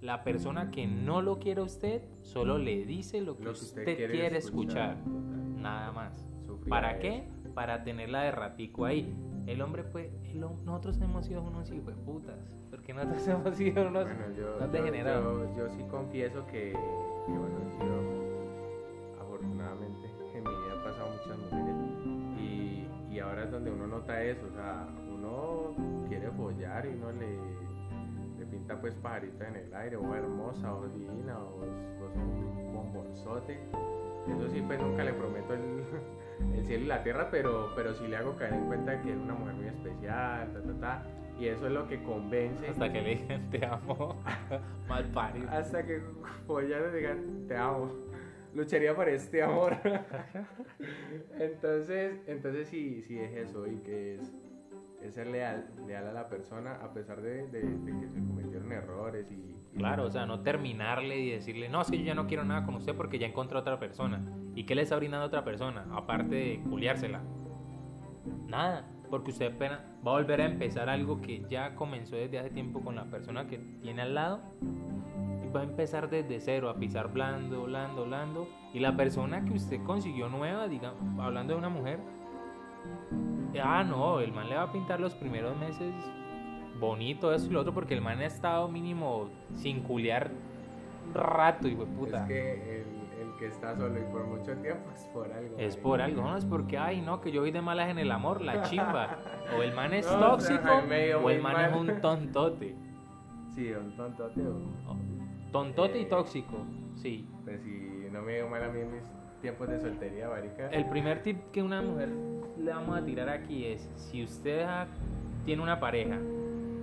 La 0.00 0.22
persona 0.22 0.70
que 0.70 0.86
no 0.86 1.22
lo 1.22 1.38
quiere 1.38 1.60
a 1.60 1.64
usted 1.64 2.02
solo 2.22 2.58
le 2.58 2.84
dice 2.84 3.20
lo 3.22 3.36
que, 3.36 3.44
Lo 3.44 3.52
que 3.52 3.58
usted, 3.58 3.84
quiere, 3.84 4.36
escuchar. 4.36 4.96
Nada 5.06 5.92
más. 5.92 6.28
¿Para 6.68 6.98
qué? 6.98 7.28
Para 7.54 7.84
tenerla 7.84 8.22
de 8.22 8.30
ratico 8.32 8.84
ahí. 8.84 9.14
El 9.46 9.60
hombre, 9.62 9.84
pues, 9.84 10.10
el 10.24 10.40
nosotros 10.40 11.00
hemos 11.00 11.26
sido 11.26 11.42
unos 11.42 11.70
hijos 11.70 11.86
de 11.86 12.02
putas. 12.02 12.36
Porque 12.70 12.92
nosotros 12.92 13.26
hemos 13.28 13.56
sido 13.56 13.88
unos, 13.88 14.04
Bueno, 14.04 14.30
yo, 14.36 14.56
unos 14.56 14.60
yo- 14.60 14.68
degenerados. 14.68 15.56
yo- 15.56 15.68
yo 15.68 15.74
sí 15.74 15.82
confieso 15.90 16.46
que, 16.46 16.72
que, 17.26 17.32
bueno, 17.32 17.58
he 17.60 17.70
nota 23.94 24.22
eso, 24.22 24.46
o 24.50 24.54
sea, 24.54 24.88
uno 25.08 25.74
quiere 26.08 26.30
follar 26.32 26.84
y 26.86 26.88
uno 26.88 27.12
le, 27.12 27.38
le 28.38 28.46
pinta 28.46 28.80
pues 28.80 28.94
pajarita 28.96 29.48
en 29.48 29.56
el 29.56 29.74
aire, 29.74 29.96
o 29.96 30.14
hermosa, 30.14 30.74
o 30.74 30.88
divina, 30.88 31.38
o, 31.38 31.60
o 31.60 32.20
un 32.20 32.72
bombonzote. 32.74 33.58
Eso 34.26 34.48
sí, 34.48 34.62
pues 34.66 34.80
nunca 34.80 35.04
le 35.04 35.12
prometo 35.12 35.54
el, 35.54 35.84
el 36.56 36.64
cielo 36.64 36.84
y 36.84 36.88
la 36.88 37.02
tierra, 37.02 37.28
pero, 37.30 37.70
pero 37.76 37.94
sí 37.94 38.08
le 38.08 38.16
hago 38.16 38.36
caer 38.36 38.54
en 38.54 38.66
cuenta 38.66 39.00
que 39.00 39.12
es 39.12 39.16
una 39.18 39.34
mujer 39.34 39.54
muy 39.54 39.66
especial, 39.66 40.52
ta, 40.52 40.62
ta, 40.62 40.80
ta, 40.80 41.02
y 41.38 41.46
eso 41.46 41.66
es 41.66 41.72
lo 41.72 41.86
que 41.86 42.02
convence. 42.02 42.68
Hasta 42.68 42.92
que 42.92 43.00
le 43.00 43.16
digan 43.16 43.50
te 43.50 43.64
amo. 43.64 44.16
Mal 44.88 45.04
parido. 45.12 45.50
Hasta 45.50 45.84
que 45.84 46.00
follar 46.46 46.82
le 46.82 46.98
digan, 46.98 47.46
te 47.46 47.56
amo. 47.56 47.90
Lucharía 48.54 48.94
por 48.94 49.08
este 49.08 49.42
amor. 49.42 49.76
entonces, 51.38 52.20
entonces 52.26 52.68
sí, 52.68 53.02
sí 53.02 53.18
es 53.18 53.48
eso 53.48 53.66
y 53.66 53.76
que 53.78 54.14
es, 54.16 54.32
es 55.02 55.14
ser 55.14 55.26
leal, 55.26 55.66
leal 55.86 56.06
a 56.08 56.12
la 56.12 56.28
persona 56.28 56.76
a 56.82 56.92
pesar 56.92 57.20
de, 57.20 57.46
de- 57.48 57.60
de 57.62 58.00
que 58.00 58.08
se 58.08 58.18
cometieron 58.24 58.72
errores 58.72 59.30
y... 59.30 59.54
Claro, 59.76 60.04
o 60.04 60.10
sea, 60.10 60.24
no 60.24 60.40
terminarle 60.42 61.18
y 61.18 61.30
decirle, 61.32 61.68
no, 61.68 61.82
es 61.82 61.90
que 61.90 61.98
yo 61.98 62.04
ya 62.04 62.14
no 62.14 62.28
quiero 62.28 62.44
nada 62.44 62.64
con 62.64 62.76
usted 62.76 62.94
porque 62.94 63.18
ya 63.18 63.26
encontré 63.26 63.58
a 63.58 63.60
otra 63.62 63.78
persona. 63.80 64.24
¿Y 64.54 64.64
qué 64.66 64.76
le 64.76 64.82
está 64.82 64.94
brindando 64.96 65.24
a 65.24 65.26
otra 65.28 65.44
persona? 65.44 65.84
Aparte 65.92 66.34
de 66.36 66.62
culiársela. 66.70 67.22
Nada, 68.46 68.88
porque 69.10 69.32
usted 69.32 69.52
apenas 69.52 69.80
va 70.06 70.12
a 70.12 70.14
volver 70.14 70.40
a 70.42 70.46
empezar 70.46 70.88
algo 70.88 71.20
que 71.20 71.42
ya 71.48 71.74
comenzó 71.74 72.14
desde 72.14 72.38
hace 72.38 72.50
tiempo 72.50 72.80
con 72.82 72.94
la 72.94 73.06
persona 73.10 73.48
que 73.48 73.58
tiene 73.82 74.02
al 74.02 74.14
lado. 74.14 74.42
Va 75.54 75.60
a 75.60 75.64
empezar 75.64 76.10
desde 76.10 76.40
cero, 76.40 76.68
a 76.68 76.74
pisar 76.74 77.12
blando, 77.12 77.64
blando, 77.64 78.04
blando. 78.04 78.48
Y 78.72 78.80
la 78.80 78.96
persona 78.96 79.44
que 79.44 79.52
usted 79.52 79.80
consiguió 79.84 80.28
nueva, 80.28 80.66
digamos, 80.68 81.18
hablando 81.20 81.52
de 81.52 81.58
una 81.58 81.68
mujer, 81.68 82.00
ah, 83.62 83.84
no, 83.84 84.20
el 84.20 84.32
man 84.32 84.48
le 84.48 84.56
va 84.56 84.62
a 84.62 84.72
pintar 84.72 85.00
los 85.00 85.14
primeros 85.14 85.56
meses 85.56 85.94
bonito, 86.80 87.32
eso 87.32 87.46
y 87.46 87.50
lo 87.50 87.60
otro, 87.60 87.72
porque 87.72 87.94
el 87.94 88.00
man 88.00 88.18
ha 88.20 88.26
estado 88.26 88.68
mínimo 88.68 89.30
sin 89.54 89.82
culiar 89.82 90.30
rato, 91.12 91.68
hijo 91.68 91.84
de 91.84 91.92
puta. 91.92 92.22
Es 92.22 92.28
que 92.28 92.80
el, 92.80 92.86
el 93.20 93.36
que 93.38 93.46
está 93.46 93.76
solo 93.76 93.98
y 93.98 94.04
por 94.04 94.26
mucho 94.26 94.56
tiempo 94.56 94.90
es 94.92 95.04
por 95.12 95.32
algo. 95.32 95.56
Es 95.58 95.76
por 95.76 96.00
algo, 96.00 96.22
no 96.22 96.36
es 96.36 96.44
porque, 96.44 96.78
ay, 96.78 97.00
no, 97.00 97.20
que 97.20 97.30
yo 97.30 97.42
voy 97.42 97.50
de 97.50 97.62
malas 97.62 97.90
en 97.90 97.98
el 97.98 98.10
amor, 98.10 98.40
la 98.40 98.62
chimba. 98.62 99.18
O 99.56 99.62
el 99.62 99.72
man 99.74 99.94
es 99.94 100.06
No, 100.18 100.34
o 100.34 100.40
sea, 100.40 100.60
tóxico, 100.60 101.22
o 101.22 101.30
el 101.30 101.42
man 101.42 101.64
es 101.64 101.76
un 101.76 102.00
tontote. 102.00 102.76
Sí, 103.54 103.70
un 103.70 103.94
tonto, 103.96 104.28
tío. 104.30 104.52
Tontote 105.54 106.00
y 106.00 106.06
tóxico, 106.06 106.66
sí. 106.96 107.28
Pues 107.44 107.62
si 107.62 108.08
no 108.10 108.22
me 108.22 108.34
dio 108.34 108.48
mal 108.48 108.64
a 108.64 108.68
mí 108.70 108.80
en 108.80 108.90
mis 108.90 109.02
tiempos 109.40 109.68
de 109.68 109.78
soltería, 109.78 110.28
marica. 110.28 110.68
El 110.70 110.86
primer 110.88 111.22
tip 111.22 111.38
que 111.52 111.62
una 111.62 111.80
mujer 111.80 112.08
le 112.58 112.72
vamos 112.72 112.98
a 112.98 113.04
tirar 113.04 113.28
aquí 113.28 113.64
es, 113.64 113.88
si 113.94 114.24
usted 114.24 114.62
ha- 114.62 114.88
tiene 115.44 115.62
una 115.62 115.78
pareja 115.78 116.18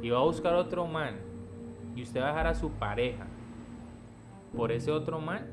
y 0.01 0.09
va 0.09 0.19
a 0.19 0.23
buscar 0.23 0.53
otro 0.53 0.87
man, 0.87 1.15
y 1.97 2.03
usted 2.03 2.21
va 2.21 2.27
a 2.27 2.29
dejar 2.29 2.47
a 2.47 2.53
su 2.53 2.69
pareja 2.71 3.27
por 4.55 4.71
ese 4.71 4.89
otro 4.89 5.19
man, 5.19 5.47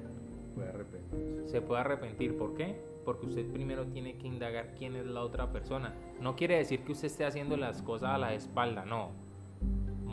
Puede 0.54 0.68
arrepentirse. 0.68 1.48
se 1.48 1.60
puede 1.60 1.80
arrepentir. 1.80 2.38
¿Por 2.38 2.54
qué? 2.54 2.80
Porque 3.04 3.26
usted 3.26 3.50
primero 3.50 3.86
tiene 3.88 4.16
que 4.16 4.28
indagar 4.28 4.76
quién 4.78 4.94
es 4.94 5.06
la 5.06 5.22
otra 5.22 5.50
persona. 5.50 5.92
No 6.20 6.36
quiere 6.36 6.58
decir 6.58 6.84
que 6.84 6.92
usted 6.92 7.06
esté 7.06 7.24
haciendo 7.24 7.56
las 7.56 7.82
cosas 7.82 8.10
a 8.10 8.18
la 8.18 8.32
espalda, 8.34 8.84
no. 8.84 9.10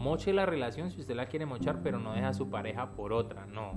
Moche 0.05 0.33
la 0.33 0.45
relación 0.45 0.91
si 0.91 1.01
usted 1.01 1.15
la 1.15 1.25
quiere 1.25 1.47
mochar, 1.47 1.81
pero 1.81 1.97
no 1.97 2.13
deja 2.13 2.27
a 2.27 2.33
su 2.35 2.47
pareja 2.51 2.91
por 2.91 3.11
otra, 3.11 3.47
no. 3.47 3.73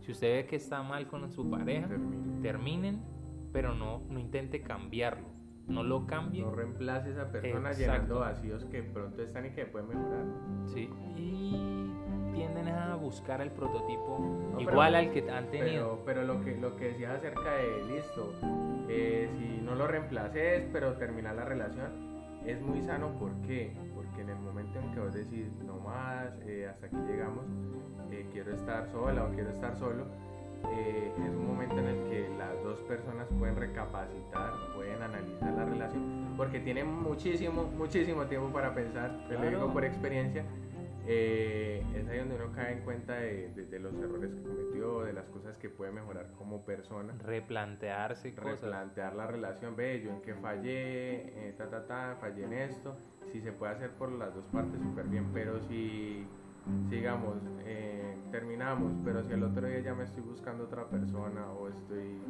Si 0.00 0.12
usted 0.12 0.34
ve 0.42 0.46
que 0.46 0.56
está 0.56 0.82
mal 0.82 1.06
con 1.06 1.30
su 1.32 1.48
pareja, 1.48 1.88
Termine. 1.88 2.42
terminen, 2.42 3.02
pero 3.50 3.74
no, 3.74 4.02
no 4.10 4.18
intente 4.20 4.60
cambiarlo. 4.60 5.26
No 5.66 5.82
lo 5.82 6.06
cambie. 6.06 6.42
No 6.42 6.50
reemplace 6.50 7.08
a 7.08 7.12
esa 7.12 7.32
persona 7.32 7.70
Exacto. 7.70 7.80
llenando 7.92 8.20
vacíos 8.20 8.66
que 8.66 8.82
pronto 8.82 9.22
están 9.22 9.46
y 9.46 9.50
que 9.52 9.64
pueden 9.64 9.88
mejorar. 9.88 10.26
Sí. 10.66 10.90
Y 11.16 11.90
tienden 12.34 12.68
a 12.68 12.96
buscar 12.96 13.40
el 13.40 13.50
prototipo 13.50 14.18
No, 14.52 14.60
igual 14.60 14.92
pero- 14.92 14.98
al 14.98 15.10
que 15.12 15.30
han 15.30 15.46
tenido. 15.50 16.00
Pero, 16.04 16.04
pero 16.04 16.24
lo 16.24 16.44
que 16.44 16.56
lo 16.58 16.76
que 16.76 16.88
decías 16.88 17.14
acerca 17.16 17.54
de 17.54 17.84
listo, 17.86 18.34
eh, 18.90 19.30
si 19.38 19.62
no 19.62 19.74
lo 19.74 19.86
reemplaces, 19.86 20.68
pero 20.70 20.92
terminar 20.98 21.34
la 21.36 21.46
relación, 21.46 22.13
es 22.46 22.60
muy 22.60 22.82
sano. 22.82 23.08
¿Por 23.18 23.32
qué? 23.42 23.72
Porque 23.94 24.22
en 24.22 24.30
el 24.30 24.38
momento 24.38 24.78
en 24.78 24.90
que 24.92 25.00
vos 25.00 25.12
decís, 25.14 25.46
no 25.66 25.78
más, 25.78 26.28
eh, 26.46 26.68
hasta 26.68 26.86
aquí 26.86 26.96
llegamos, 27.06 27.44
eh, 28.10 28.26
quiero 28.32 28.52
estar 28.52 28.86
sola 28.90 29.24
o 29.24 29.30
quiero 29.30 29.50
estar 29.50 29.76
solo, 29.76 30.06
eh, 30.72 31.12
es 31.16 31.30
un 31.34 31.46
momento 31.46 31.78
en 31.78 31.86
el 31.86 32.04
que 32.08 32.28
las 32.38 32.62
dos 32.62 32.80
personas 32.82 33.26
pueden 33.38 33.56
recapacitar, 33.56 34.52
pueden 34.74 35.02
analizar 35.02 35.52
la 35.52 35.64
relación, 35.64 36.34
porque 36.36 36.60
tienen 36.60 36.86
muchísimo, 36.90 37.64
muchísimo 37.76 38.24
tiempo 38.26 38.48
para 38.52 38.74
pensar, 38.74 39.10
te 39.28 39.34
lo 39.34 39.40
Claro. 39.40 39.50
digo 39.58 39.72
por 39.72 39.84
experiencia, 39.84 40.44
eh, 41.06 41.84
es 41.94 42.08
ahí 42.08 42.18
donde 42.18 42.36
uno 42.36 42.52
cae 42.52 42.72
en 42.72 42.80
cuenta 42.80 43.14
de, 43.14 43.48
de- 43.50 43.66
de 43.66 43.78
los 43.78 43.94
errores 43.94 44.32
que 44.34 44.42
cometió, 44.42 45.02
de 45.02 45.12
las 45.12 45.28
cosas 45.28 45.58
que 45.58 45.68
puede 45.68 45.92
mejorar 45.92 46.32
como 46.38 46.64
persona, 46.64 47.14
Replantearse 47.22 48.34
cosas. 48.34 48.60
replantear 48.62 49.14
la 49.14 49.26
relación, 49.26 49.76
ve, 49.76 50.00
yo 50.02 50.10
en 50.10 50.22
qué 50.22 50.34
fallé, 50.34 51.48
eh, 51.48 51.54
ta, 51.58 51.68
ta, 51.68 51.86
ta, 51.86 52.16
fallé 52.20 52.44
en 52.44 52.52
esto, 52.54 52.96
si 53.32 53.40
se 53.40 53.52
puede 53.52 53.72
hacer 53.72 53.90
por 53.92 54.10
las 54.12 54.34
dos 54.34 54.46
partes 54.46 54.80
súper 54.80 55.06
bien, 55.08 55.30
pero 55.32 55.60
si, 55.68 56.26
sigamos, 56.88 57.36
eh, 57.64 58.16
terminamos, 58.30 58.92
pero 59.04 59.22
si 59.24 59.32
al 59.32 59.42
otro 59.42 59.66
día 59.66 59.80
ya 59.80 59.94
me 59.94 60.04
estoy 60.04 60.22
buscando 60.22 60.64
otra 60.64 60.88
persona 60.88 61.50
o 61.52 61.68
estoy, 61.68 62.20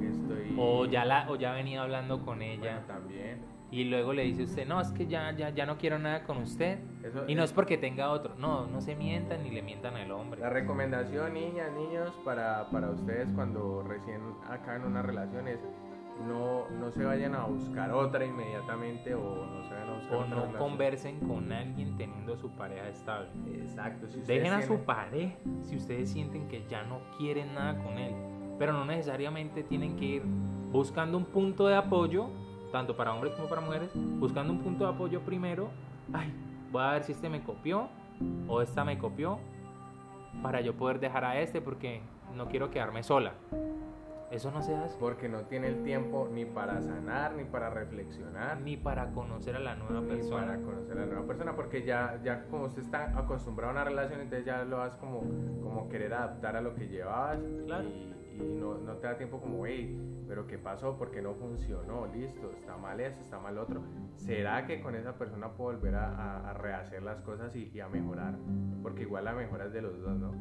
estoy 0.00 0.54
O 0.58 0.86
ya, 0.86 1.04
la, 1.04 1.28
o 1.30 1.36
ya 1.36 1.52
venía 1.52 1.82
hablando 1.82 2.18
con 2.24 2.38
bueno, 2.38 2.44
ella. 2.62 2.84
también, 2.86 3.40
Y 3.70 3.84
luego 3.84 4.14
le 4.14 4.22
dice 4.22 4.44
usted, 4.44 4.66
no, 4.66 4.80
es 4.80 4.90
que 4.92 5.06
ya, 5.06 5.30
ya, 5.32 5.50
ya 5.50 5.66
no 5.66 5.76
quiero 5.76 5.98
nada 5.98 6.24
con 6.24 6.38
usted. 6.38 6.78
eso, 7.04 7.24
Y 7.28 7.34
no 7.34 7.44
es 7.44 7.52
porque 7.52 7.76
tenga 7.76 8.10
otro. 8.10 8.34
No, 8.38 8.66
no 8.66 8.80
se 8.80 8.94
mientan 8.94 9.42
ni 9.42 9.50
le 9.50 9.60
mientan 9.62 9.94
al 9.96 10.10
hombre. 10.10 10.40
La 10.40 10.48
recomendación, 10.48 11.34
niñas, 11.34 11.70
niños, 11.72 12.12
para, 12.24 12.70
para 12.70 12.90
ustedes 12.90 13.30
cuando 13.32 13.82
recién 13.82 14.22
acaban 14.48 14.84
una 14.84 15.02
relación 15.02 15.48
es 15.48 15.60
no, 16.26 16.68
no 16.70 16.90
se 16.90 17.04
vayan 17.04 17.34
a 17.34 17.44
buscar 17.44 17.92
otra 17.92 18.24
inmediatamente 18.24 19.14
o 19.14 19.44
no 19.46 19.62
se 19.62 19.74
vayan 19.74 19.88
a 19.90 19.94
buscar 19.94 20.14
O 20.16 20.18
otra 20.20 20.28
no 20.30 20.36
relación. 20.46 20.58
conversen 20.58 21.20
con 21.20 21.52
alguien 21.52 21.96
teniendo 21.96 22.36
su 22.36 22.50
pareja 22.50 22.88
estable. 22.88 23.28
Exacto. 23.54 24.08
Si 24.08 24.20
Dejen 24.22 24.52
a 24.52 24.62
su 24.62 24.78
pareja 24.80 25.36
si 25.60 25.76
ustedes 25.76 26.10
sienten 26.10 26.48
que 26.48 26.64
ya 26.68 26.82
no 26.84 27.00
quieren 27.18 27.54
nada 27.54 27.80
con 27.82 27.98
él. 27.98 28.14
Pero 28.58 28.72
no 28.72 28.84
necesariamente 28.84 29.62
tienen 29.62 29.94
que 29.96 30.04
ir 30.06 30.22
buscando 30.72 31.16
un 31.18 31.24
punto 31.26 31.68
de 31.68 31.76
apoyo, 31.76 32.30
tanto 32.72 32.96
para 32.96 33.12
hombres 33.14 33.32
como 33.34 33.48
para 33.48 33.60
mujeres, 33.60 33.90
buscando 33.94 34.52
un 34.52 34.60
punto 34.60 34.84
de 34.84 34.90
apoyo 34.94 35.20
primero. 35.22 35.70
Ay, 36.12 36.32
voy 36.70 36.82
a 36.82 36.92
ver 36.92 37.04
si 37.04 37.12
este 37.12 37.28
me 37.28 37.42
copió 37.42 37.88
o 38.48 38.62
esta 38.62 38.84
me 38.84 38.98
copió 38.98 39.38
para 40.42 40.60
yo 40.60 40.74
poder 40.74 41.00
dejar 41.00 41.24
a 41.24 41.38
este 41.40 41.60
porque 41.60 42.00
no 42.36 42.46
quiero 42.48 42.70
quedarme 42.70 43.02
sola. 43.02 43.32
Eso 44.30 44.50
no 44.50 44.60
se 44.62 44.74
hace. 44.76 44.94
Porque 44.98 45.26
no 45.26 45.40
tiene 45.44 45.68
el 45.68 45.82
tiempo 45.84 46.28
ni 46.30 46.44
para 46.44 46.82
sanar, 46.82 47.34
ni 47.34 47.44
para 47.44 47.70
reflexionar, 47.70 48.60
Ni 48.60 48.76
para 48.76 49.10
conocer 49.12 49.56
a 49.56 49.58
la 49.58 49.74
nueva 49.74 50.02
ni 50.02 50.06
persona. 50.06 50.46
para 50.48 50.58
conocer 50.60 50.98
a 50.98 51.00
la 51.00 51.06
nueva 51.06 51.26
persona, 51.26 51.56
porque 51.56 51.82
ya, 51.82 52.20
ya 52.22 52.44
como 52.50 52.64
usted 52.66 52.82
está 52.82 53.18
acostumbrado 53.18 53.70
a 53.70 53.72
una 53.72 53.84
relación, 53.84 54.20
entonces 54.20 54.44
ya 54.44 54.64
lo 54.64 54.76
vas 54.78 54.94
como, 54.96 55.20
como 55.62 55.88
querer 55.88 56.12
adaptar 56.12 56.56
a 56.56 56.60
lo 56.60 56.74
que 56.74 56.88
llevabas 56.88 57.38
Claro. 57.64 57.88
y, 57.88 58.12
y 58.38 58.54
no, 58.58 58.74
te 58.96 59.06
da 59.06 59.16
tiempo 59.16 59.40
como, 59.40 59.66
hey, 59.66 59.98
pero 60.26 60.46
¿qué 60.46 60.58
pasó? 60.58 60.96
¿Por 60.96 61.10
qué 61.10 61.22
no 61.22 61.34
funcionó? 61.34 62.06
Listo, 62.06 62.50
está 62.52 62.76
mal 62.76 63.00
esto, 63.00 63.20
está 63.22 63.38
mal 63.38 63.58
otro. 63.58 63.82
¿Será 64.16 64.66
que 64.66 64.80
con 64.80 64.94
esa 64.94 65.16
persona 65.16 65.52
puedo 65.52 65.76
volver 65.76 65.94
a, 65.94 66.52
rehacer 66.54 67.02
las 67.02 67.20
cosas 67.22 67.54
y, 67.56 67.80
a 67.80 67.88
mejorar? 67.88 68.36
Porque 68.82 69.02
igual 69.02 69.24
la 69.24 69.34
mejora 69.34 69.66
es 69.66 69.72
de 69.72 69.82
los 69.82 70.00
dos, 70.00 70.18
¿no? 70.18 70.32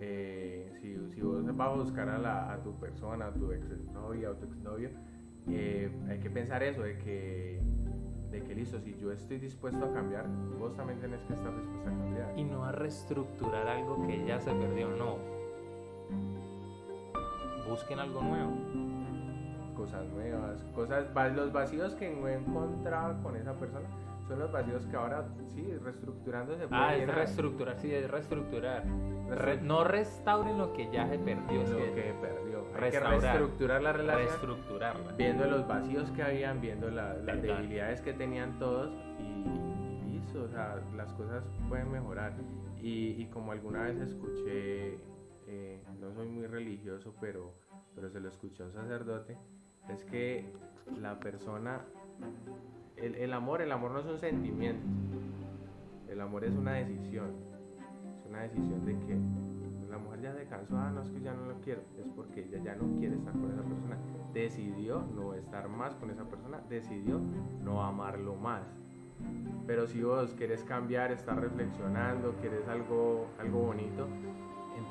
Eh, 0.00 0.72
si, 0.80 1.20
vos 1.20 1.44
vas 1.56 1.68
a 1.68 1.74
buscar 1.74 2.08
a, 2.08 2.60
tu 2.62 2.78
persona, 2.78 3.26
a 3.26 3.32
tu 3.32 3.52
ex 3.52 3.64
novia 3.92 4.30
o 4.30 4.34
tu 4.34 4.46
exnovio, 4.46 4.90
eh, 5.48 5.90
hay 6.08 6.18
que 6.18 6.30
pensar 6.30 6.62
eso, 6.62 6.82
de 6.82 6.98
que 6.98 7.62
de 8.32 8.42
que 8.42 8.54
listo, 8.54 8.80
si 8.80 8.96
yo 8.96 9.12
estoy 9.12 9.38
dispuesto 9.38 9.84
a 9.84 9.92
cambiar, 9.92 10.26
vos 10.58 10.74
también 10.74 10.98
tenés 10.98 11.22
que 11.24 11.34
estar 11.34 11.54
dispuesto 11.54 11.90
a 11.90 11.92
cambiar. 11.92 12.32
Y 12.38 12.44
no 12.44 12.64
a 12.64 12.72
reestructurar 12.72 13.68
algo 13.68 14.06
que 14.06 14.24
ya 14.24 14.40
se 14.40 14.50
perdió, 14.52 14.88
no. 14.96 15.18
Busquen 17.72 17.98
algo 17.98 18.20
nuevo. 18.22 18.52
Cosas 19.74 20.06
nuevas, 20.08 20.62
cosas, 20.74 21.06
los 21.34 21.52
vacíos 21.52 21.94
que 21.94 22.10
no 22.14 22.28
encontraba 22.28 23.20
con 23.22 23.34
esa 23.36 23.54
persona 23.54 23.88
son 24.28 24.38
los 24.38 24.52
vacíos 24.52 24.86
que 24.86 24.96
ahora, 24.96 25.24
sí, 25.48 25.66
reestructurando 25.82 26.56
se 26.56 26.68
puede 26.68 26.80
Ah, 26.82 26.94
es 26.94 27.00
llenar. 27.00 27.16
reestructurar, 27.16 27.80
sí, 27.80 27.92
es 27.94 28.08
reestructurar. 28.10 28.84
Re- 29.30 29.60
no 29.62 29.82
restauren 29.84 30.58
lo 30.58 30.72
que 30.74 30.90
ya 30.92 31.08
se 31.08 31.18
perdió, 31.18 31.62
es 31.62 31.70
lo 31.70 31.78
que 31.78 31.92
que 31.94 32.14
perdió. 32.20 32.64
Hay 32.80 32.90
que 32.90 33.00
reestructurar 33.00 33.82
la 33.82 33.92
relación. 33.92 34.26
reestructurarla. 34.28 35.12
viendo 35.16 35.46
los 35.46 35.66
vacíos 35.66 36.10
que 36.12 36.22
habían, 36.22 36.60
viendo 36.60 36.90
la- 36.90 37.14
las 37.14 37.40
debilidades 37.42 38.02
que 38.02 38.12
tenían 38.12 38.58
todos 38.58 38.90
y, 39.18 40.06
y 40.06 40.12
listo, 40.12 40.44
o 40.44 40.48
sea, 40.48 40.78
las 40.94 41.10
cosas 41.14 41.42
pueden 41.68 41.90
mejorar. 41.90 42.34
Y, 42.82 43.20
y 43.22 43.26
como 43.32 43.52
alguna 43.52 43.82
vez 43.84 43.96
escuché, 43.98 44.98
eh, 45.54 45.82
no 46.00 46.14
soy 46.14 46.28
muy 46.28 46.46
religioso, 46.46 47.14
pero, 47.20 47.52
pero 47.94 48.08
se 48.08 48.20
lo 48.20 48.28
escuché 48.30 48.62
un 48.62 48.72
sacerdote, 48.72 49.36
es 49.90 50.02
que 50.04 50.50
la 50.98 51.20
persona, 51.20 51.84
el, 52.96 53.14
el 53.16 53.34
amor, 53.34 53.60
el 53.60 53.70
amor 53.70 53.90
no 53.90 53.98
es 53.98 54.06
un 54.06 54.18
sentimiento, 54.18 54.86
el 56.08 56.22
amor 56.22 56.44
es 56.44 56.54
una 56.54 56.72
decisión, 56.72 57.34
es 58.18 58.26
una 58.26 58.40
decisión 58.44 58.82
de 58.86 58.98
que 59.00 59.18
la 59.90 59.98
mujer 59.98 60.22
ya 60.22 60.34
se 60.34 60.46
cansó, 60.46 60.78
ah, 60.78 60.90
no 60.90 61.02
es 61.02 61.10
que 61.10 61.20
ya 61.20 61.34
no 61.34 61.44
lo 61.44 61.60
quiero, 61.60 61.82
es 61.98 62.08
porque 62.16 62.44
ella 62.44 62.58
ya 62.64 62.74
no 62.74 62.98
quiere 62.98 63.16
estar 63.16 63.34
con 63.34 63.52
esa 63.52 63.62
persona, 63.62 63.98
decidió 64.32 65.02
no 65.14 65.34
estar 65.34 65.68
más 65.68 65.94
con 65.96 66.10
esa 66.10 66.24
persona, 66.24 66.62
decidió 66.70 67.20
no 67.62 67.84
amarlo 67.84 68.36
más. 68.36 68.62
Pero 69.66 69.86
si 69.86 70.02
vos 70.02 70.32
querés 70.32 70.64
cambiar, 70.64 71.12
estás 71.12 71.36
reflexionando, 71.36 72.40
querés 72.40 72.66
algo, 72.68 73.26
algo 73.38 73.60
bonito, 73.60 74.08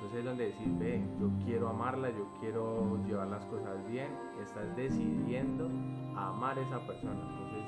entonces 0.01 0.19
es 0.19 0.25
donde 0.25 0.45
decís, 0.45 0.79
ve, 0.79 0.99
yo 1.19 1.29
quiero 1.45 1.69
amarla, 1.69 2.09
yo 2.09 2.27
quiero 2.39 2.97
llevar 3.05 3.27
las 3.27 3.45
cosas 3.45 3.87
bien, 3.87 4.07
estás 4.41 4.75
decidiendo 4.75 5.69
amar 6.15 6.57
a 6.57 6.61
esa 6.63 6.79
persona. 6.87 7.19
Entonces 7.21 7.63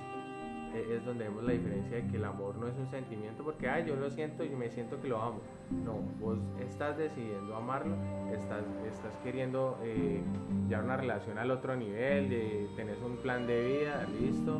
e- 0.73 0.95
es 0.95 1.05
donde 1.05 1.25
vemos 1.25 1.43
la 1.43 1.53
diferencia 1.53 1.97
de 1.97 2.07
que 2.07 2.17
el 2.17 2.25
amor 2.25 2.55
no 2.57 2.67
es 2.67 2.75
un 2.75 2.89
sentimiento, 2.89 3.43
porque, 3.43 3.69
ay, 3.69 3.85
yo 3.85 3.95
lo 3.95 4.09
siento 4.09 4.43
y 4.43 4.49
me 4.49 4.71
siento 4.71 4.99
que 4.99 5.09
lo 5.09 5.21
amo. 5.21 5.41
No, 5.85 5.99
vos 6.19 6.39
estás 6.59 6.97
decidiendo 6.97 7.55
amarlo, 7.55 7.95
estás, 8.31 8.63
estás 8.87 9.15
queriendo 9.23 9.77
eh, 9.83 10.23
llevar 10.67 10.85
una 10.85 10.97
relación 10.97 11.37
al 11.37 11.51
otro 11.51 11.75
nivel, 11.75 12.29
de, 12.29 12.67
tenés 12.75 12.99
un 13.03 13.17
plan 13.17 13.45
de 13.45 13.63
vida, 13.63 14.07
listo, 14.19 14.59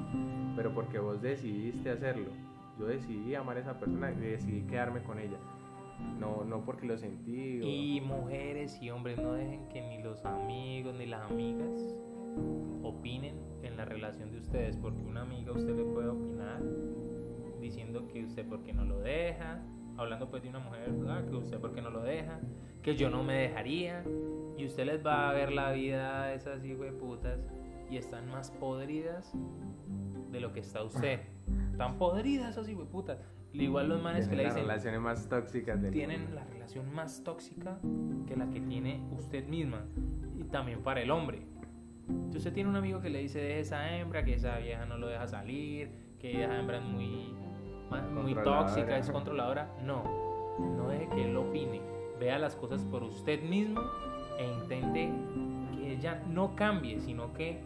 pero 0.56 0.72
porque 0.76 1.00
vos 1.00 1.20
decidiste 1.24 1.90
hacerlo. 1.90 2.30
Yo 2.78 2.86
decidí 2.86 3.34
amar 3.34 3.58
a 3.58 3.62
esa 3.62 3.80
persona 3.80 4.12
y 4.12 4.16
decidí 4.16 4.62
quedarme 4.68 5.02
con 5.02 5.18
ella. 5.18 5.38
No, 6.20 6.44
no 6.44 6.64
porque 6.64 6.86
lo 6.86 6.98
sentí. 6.98 7.62
Y 7.62 8.02
mujeres 8.02 8.82
y 8.82 8.90
hombres 8.90 9.18
no 9.20 9.34
dejen 9.34 9.68
que 9.70 9.82
ni 9.82 10.02
los 10.02 10.24
amigos 10.26 10.96
ni 10.96 11.06
las 11.06 11.30
amigas 11.30 11.96
opinen 12.82 13.36
en 13.62 13.78
la 13.78 13.86
relación 13.86 14.32
de 14.32 14.40
ustedes, 14.40 14.78
porque 14.78 15.02
una 15.04 15.22
amiga 15.22 15.52
usted 15.52 15.76
le 15.76 15.84
puede 15.84 16.10
opinar 16.10 16.62
diciendo 17.60 18.08
que 18.08 18.26
usted 18.26 18.46
porque 18.48 18.74
no 18.74 18.84
lo 18.84 19.00
deja, 19.00 19.62
hablando 19.98 20.30
pues 20.30 20.44
de 20.44 20.50
una 20.50 20.60
mujer, 20.60 20.94
ah, 21.08 21.24
que 21.30 21.36
usted 21.36 21.60
porque 21.60 21.82
no 21.82 21.90
lo 21.90 22.02
deja, 22.02 22.40
que 22.82 22.96
yo 22.96 23.10
no 23.10 23.24
me 23.24 23.36
dejaría, 23.36 24.04
y 24.58 24.66
usted 24.66 24.86
les 24.86 25.06
va 25.06 25.30
a 25.30 25.34
ver 25.34 25.52
la 25.52 25.72
vida 25.72 26.24
a 26.24 26.34
esas 26.34 26.62
putas 27.00 27.40
y 27.90 27.98
están 27.98 28.30
más 28.30 28.52
podridas 28.52 29.34
de 30.32 30.40
lo 30.40 30.52
que 30.52 30.60
está 30.60 30.84
usted. 30.84 31.22
Tan 31.78 31.98
podridas 31.98 32.58
esas 32.58 32.70
putas. 32.88 33.20
Igual 33.54 33.90
los 33.90 34.02
manes 34.02 34.28
que 34.28 34.36
le 34.36 34.46
dicen, 34.46 34.68
las 34.68 34.84
relaciones 34.84 35.02
más 35.02 35.30
tóxicas 35.30 35.82
del 35.82 35.92
tienen 35.92 36.22
mundo. 36.22 36.36
la 36.36 36.44
relación 36.46 36.94
más 36.94 37.24
tóxica 37.24 37.80
que 38.28 38.36
la 38.36 38.50
que 38.50 38.60
tiene 38.62 39.04
usted 39.12 39.48
misma 39.48 39.86
y 40.36 40.44
también 40.46 40.82
para 40.82 41.02
el 41.02 41.12
hombre. 41.12 41.46
Si 42.32 42.38
usted 42.38 42.52
tiene 42.52 42.70
un 42.70 42.76
amigo 42.76 43.00
que 43.00 43.10
le 43.10 43.20
dice 43.20 43.40
deje 43.40 43.60
esa 43.60 43.96
hembra, 43.96 44.24
que 44.26 44.34
esa 44.34 44.58
vieja 44.58 44.86
no 44.86 44.98
lo 44.98 45.08
deja 45.08 45.28
salir, 45.28 45.92
que 46.20 46.44
esa 46.44 46.60
hembra 46.60 46.78
es 46.78 46.84
muy, 46.84 47.34
muy 48.14 48.34
tóxica, 48.44 48.98
es 48.98 49.10
controladora, 49.12 49.70
no, 49.84 50.04
no 50.60 50.88
deje 50.90 51.08
que 51.10 51.26
él 51.30 51.38
opine. 51.38 51.80
Vea 52.20 52.40
las 52.40 52.56
cosas 52.56 52.84
por 52.86 53.04
usted 53.04 53.44
mismo 53.44 53.82
e 54.40 54.46
intente 54.46 55.12
que 55.78 55.94
ella 55.94 56.24
no 56.28 56.56
cambie, 56.56 57.00
sino 57.00 57.34
que 57.34 57.62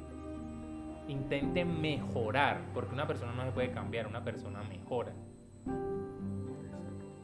intente 1.07 1.63
mejorar, 1.63 2.61
porque 2.73 2.93
una 2.93 3.07
persona 3.07 3.33
no 3.33 3.45
se 3.45 3.51
puede 3.51 3.71
cambiar, 3.71 4.07
una 4.07 4.23
persona 4.23 4.61
mejora. 4.63 5.13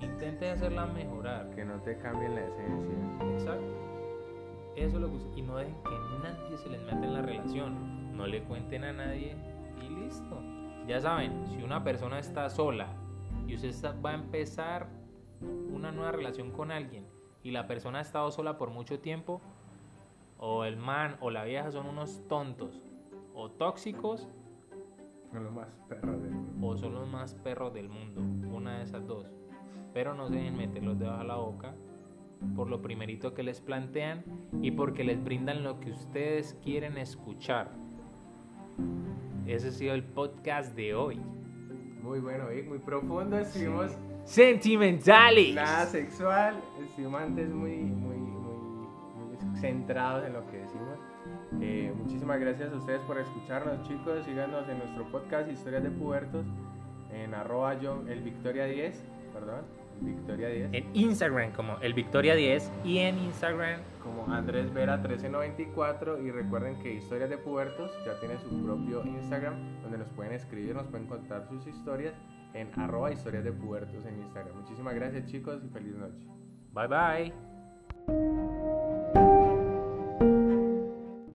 Intente 0.03 0.49
hacerla 0.49 0.85
mejorar. 0.87 1.49
Que 1.51 1.65
no 1.65 1.79
te 1.81 1.97
cambien 1.97 2.35
la 2.35 2.41
esencia. 2.45 2.97
Exacto. 3.33 3.73
Eso 4.75 4.95
es 4.97 5.01
lo 5.01 5.07
que 5.07 5.39
Y 5.39 5.41
no 5.43 5.55
dejen 5.57 5.75
que 5.83 5.89
nadie 6.23 6.57
se 6.57 6.69
les 6.69 6.81
meta 6.83 7.03
en 7.05 7.13
la 7.13 7.21
relación. 7.21 8.15
No 8.17 8.27
le 8.27 8.43
cuenten 8.43 8.83
a 8.83 8.93
nadie 8.93 9.35
y 9.81 9.89
listo. 9.89 10.39
Ya 10.87 10.99
saben, 10.99 11.45
si 11.47 11.63
una 11.63 11.83
persona 11.83 12.19
está 12.19 12.49
sola 12.49 12.87
y 13.47 13.55
usted 13.55 13.69
está- 13.69 13.93
va 13.93 14.11
a 14.11 14.15
empezar 14.15 14.87
una 15.71 15.91
nueva 15.91 16.11
relación 16.11 16.51
con 16.51 16.71
alguien 16.71 17.05
y 17.41 17.51
la 17.51 17.67
persona 17.67 17.99
ha 17.99 18.01
estado 18.01 18.31
sola 18.31 18.57
por 18.57 18.69
mucho 18.69 18.99
tiempo, 18.99 19.41
o 20.37 20.65
el 20.65 20.75
man 20.77 21.17
o 21.21 21.29
la 21.29 21.43
vieja 21.45 21.71
son 21.71 21.87
unos 21.87 22.21
tontos 22.27 22.81
o 23.33 23.49
tóxicos 23.51 24.27
Son 25.31 25.43
los 25.43 25.53
más 25.53 25.69
perros 25.87 26.21
del 26.21 26.31
mundo. 26.31 26.67
o 26.67 26.77
son 26.77 26.93
los 26.93 27.07
más 27.07 27.33
perros 27.35 27.73
del 27.73 27.89
mundo. 27.89 28.21
Una 28.55 28.77
de 28.77 28.83
esas 28.83 29.07
dos. 29.07 29.25
Pero 29.93 30.15
no 30.15 30.27
se 30.27 30.35
dejen 30.35 30.57
meter 30.57 30.83
los 30.83 30.97
dedos 30.97 31.19
a 31.19 31.23
la 31.23 31.35
boca 31.35 31.73
por 32.55 32.69
lo 32.69 32.81
primerito 32.81 33.33
que 33.33 33.43
les 33.43 33.61
plantean 33.61 34.23
y 34.61 34.71
porque 34.71 35.03
les 35.03 35.23
brindan 35.23 35.63
lo 35.63 35.79
que 35.79 35.91
ustedes 35.91 36.59
quieren 36.63 36.97
escuchar. 36.97 37.71
Ese 39.45 39.69
ha 39.69 39.71
sido 39.71 39.93
el 39.93 40.03
podcast 40.03 40.75
de 40.75 40.93
hoy. 40.95 41.21
Muy 42.01 42.19
bueno, 42.19 42.45
muy 42.67 42.79
profundo. 42.79 43.37
Estuvimos 43.37 43.97
Sentimentales. 44.25 45.53
nada 45.55 45.85
sexual. 45.85 46.55
Estuvimos 46.81 47.21
antes 47.21 47.49
muy, 47.49 47.77
muy, 47.77 48.17
muy, 48.17 48.57
muy 49.37 49.57
centrados 49.57 50.25
en 50.25 50.33
lo 50.33 50.45
que 50.47 50.57
decimos. 50.57 50.97
Eh, 51.61 51.93
muchísimas 51.95 52.39
gracias 52.39 52.71
a 52.71 52.75
ustedes 52.77 53.01
por 53.01 53.17
escucharnos, 53.17 53.87
chicos. 53.87 54.25
Síganos 54.25 54.67
en 54.69 54.79
nuestro 54.79 55.09
podcast 55.11 55.49
Historias 55.49 55.83
de 55.83 55.91
Pubertos 55.91 56.45
en 57.11 57.33
arroba 57.33 57.79
yo, 57.79 58.03
el 58.07 58.21
Victoria 58.21 58.65
10, 58.65 59.03
perdón, 59.33 59.65
Victoria 60.03 60.49
10. 60.49 60.69
En 60.73 60.95
Instagram 60.95 61.51
como 61.51 61.77
el 61.79 61.93
Victoria 61.93 62.35
10 62.35 62.71
y 62.83 62.99
en 62.99 63.17
Instagram 63.19 63.81
como 64.01 64.25
Andrés 64.33 64.73
Vera 64.73 64.97
1394 64.97 66.21
y 66.21 66.31
recuerden 66.31 66.77
que 66.79 66.93
Historias 66.93 67.29
de 67.29 67.37
Pubertos 67.37 67.91
ya 68.05 68.19
tiene 68.19 68.37
su 68.39 68.63
propio 68.63 69.03
Instagram 69.05 69.81
donde 69.81 69.97
nos 69.97 70.09
pueden 70.09 70.33
escribir, 70.33 70.75
nos 70.75 70.87
pueden 70.87 71.07
contar 71.07 71.47
sus 71.47 71.65
historias 71.67 72.13
en 72.53 72.69
arroba 72.79 73.11
historias 73.11 73.43
de 73.43 73.51
pubertos 73.51 74.05
en 74.05 74.19
Instagram. 74.19 74.55
Muchísimas 74.55 74.93
gracias 74.95 75.25
chicos 75.25 75.61
y 75.65 75.69
feliz 75.69 75.95
noche. 75.95 76.27
Bye 76.73 76.87
bye. 76.87 78.82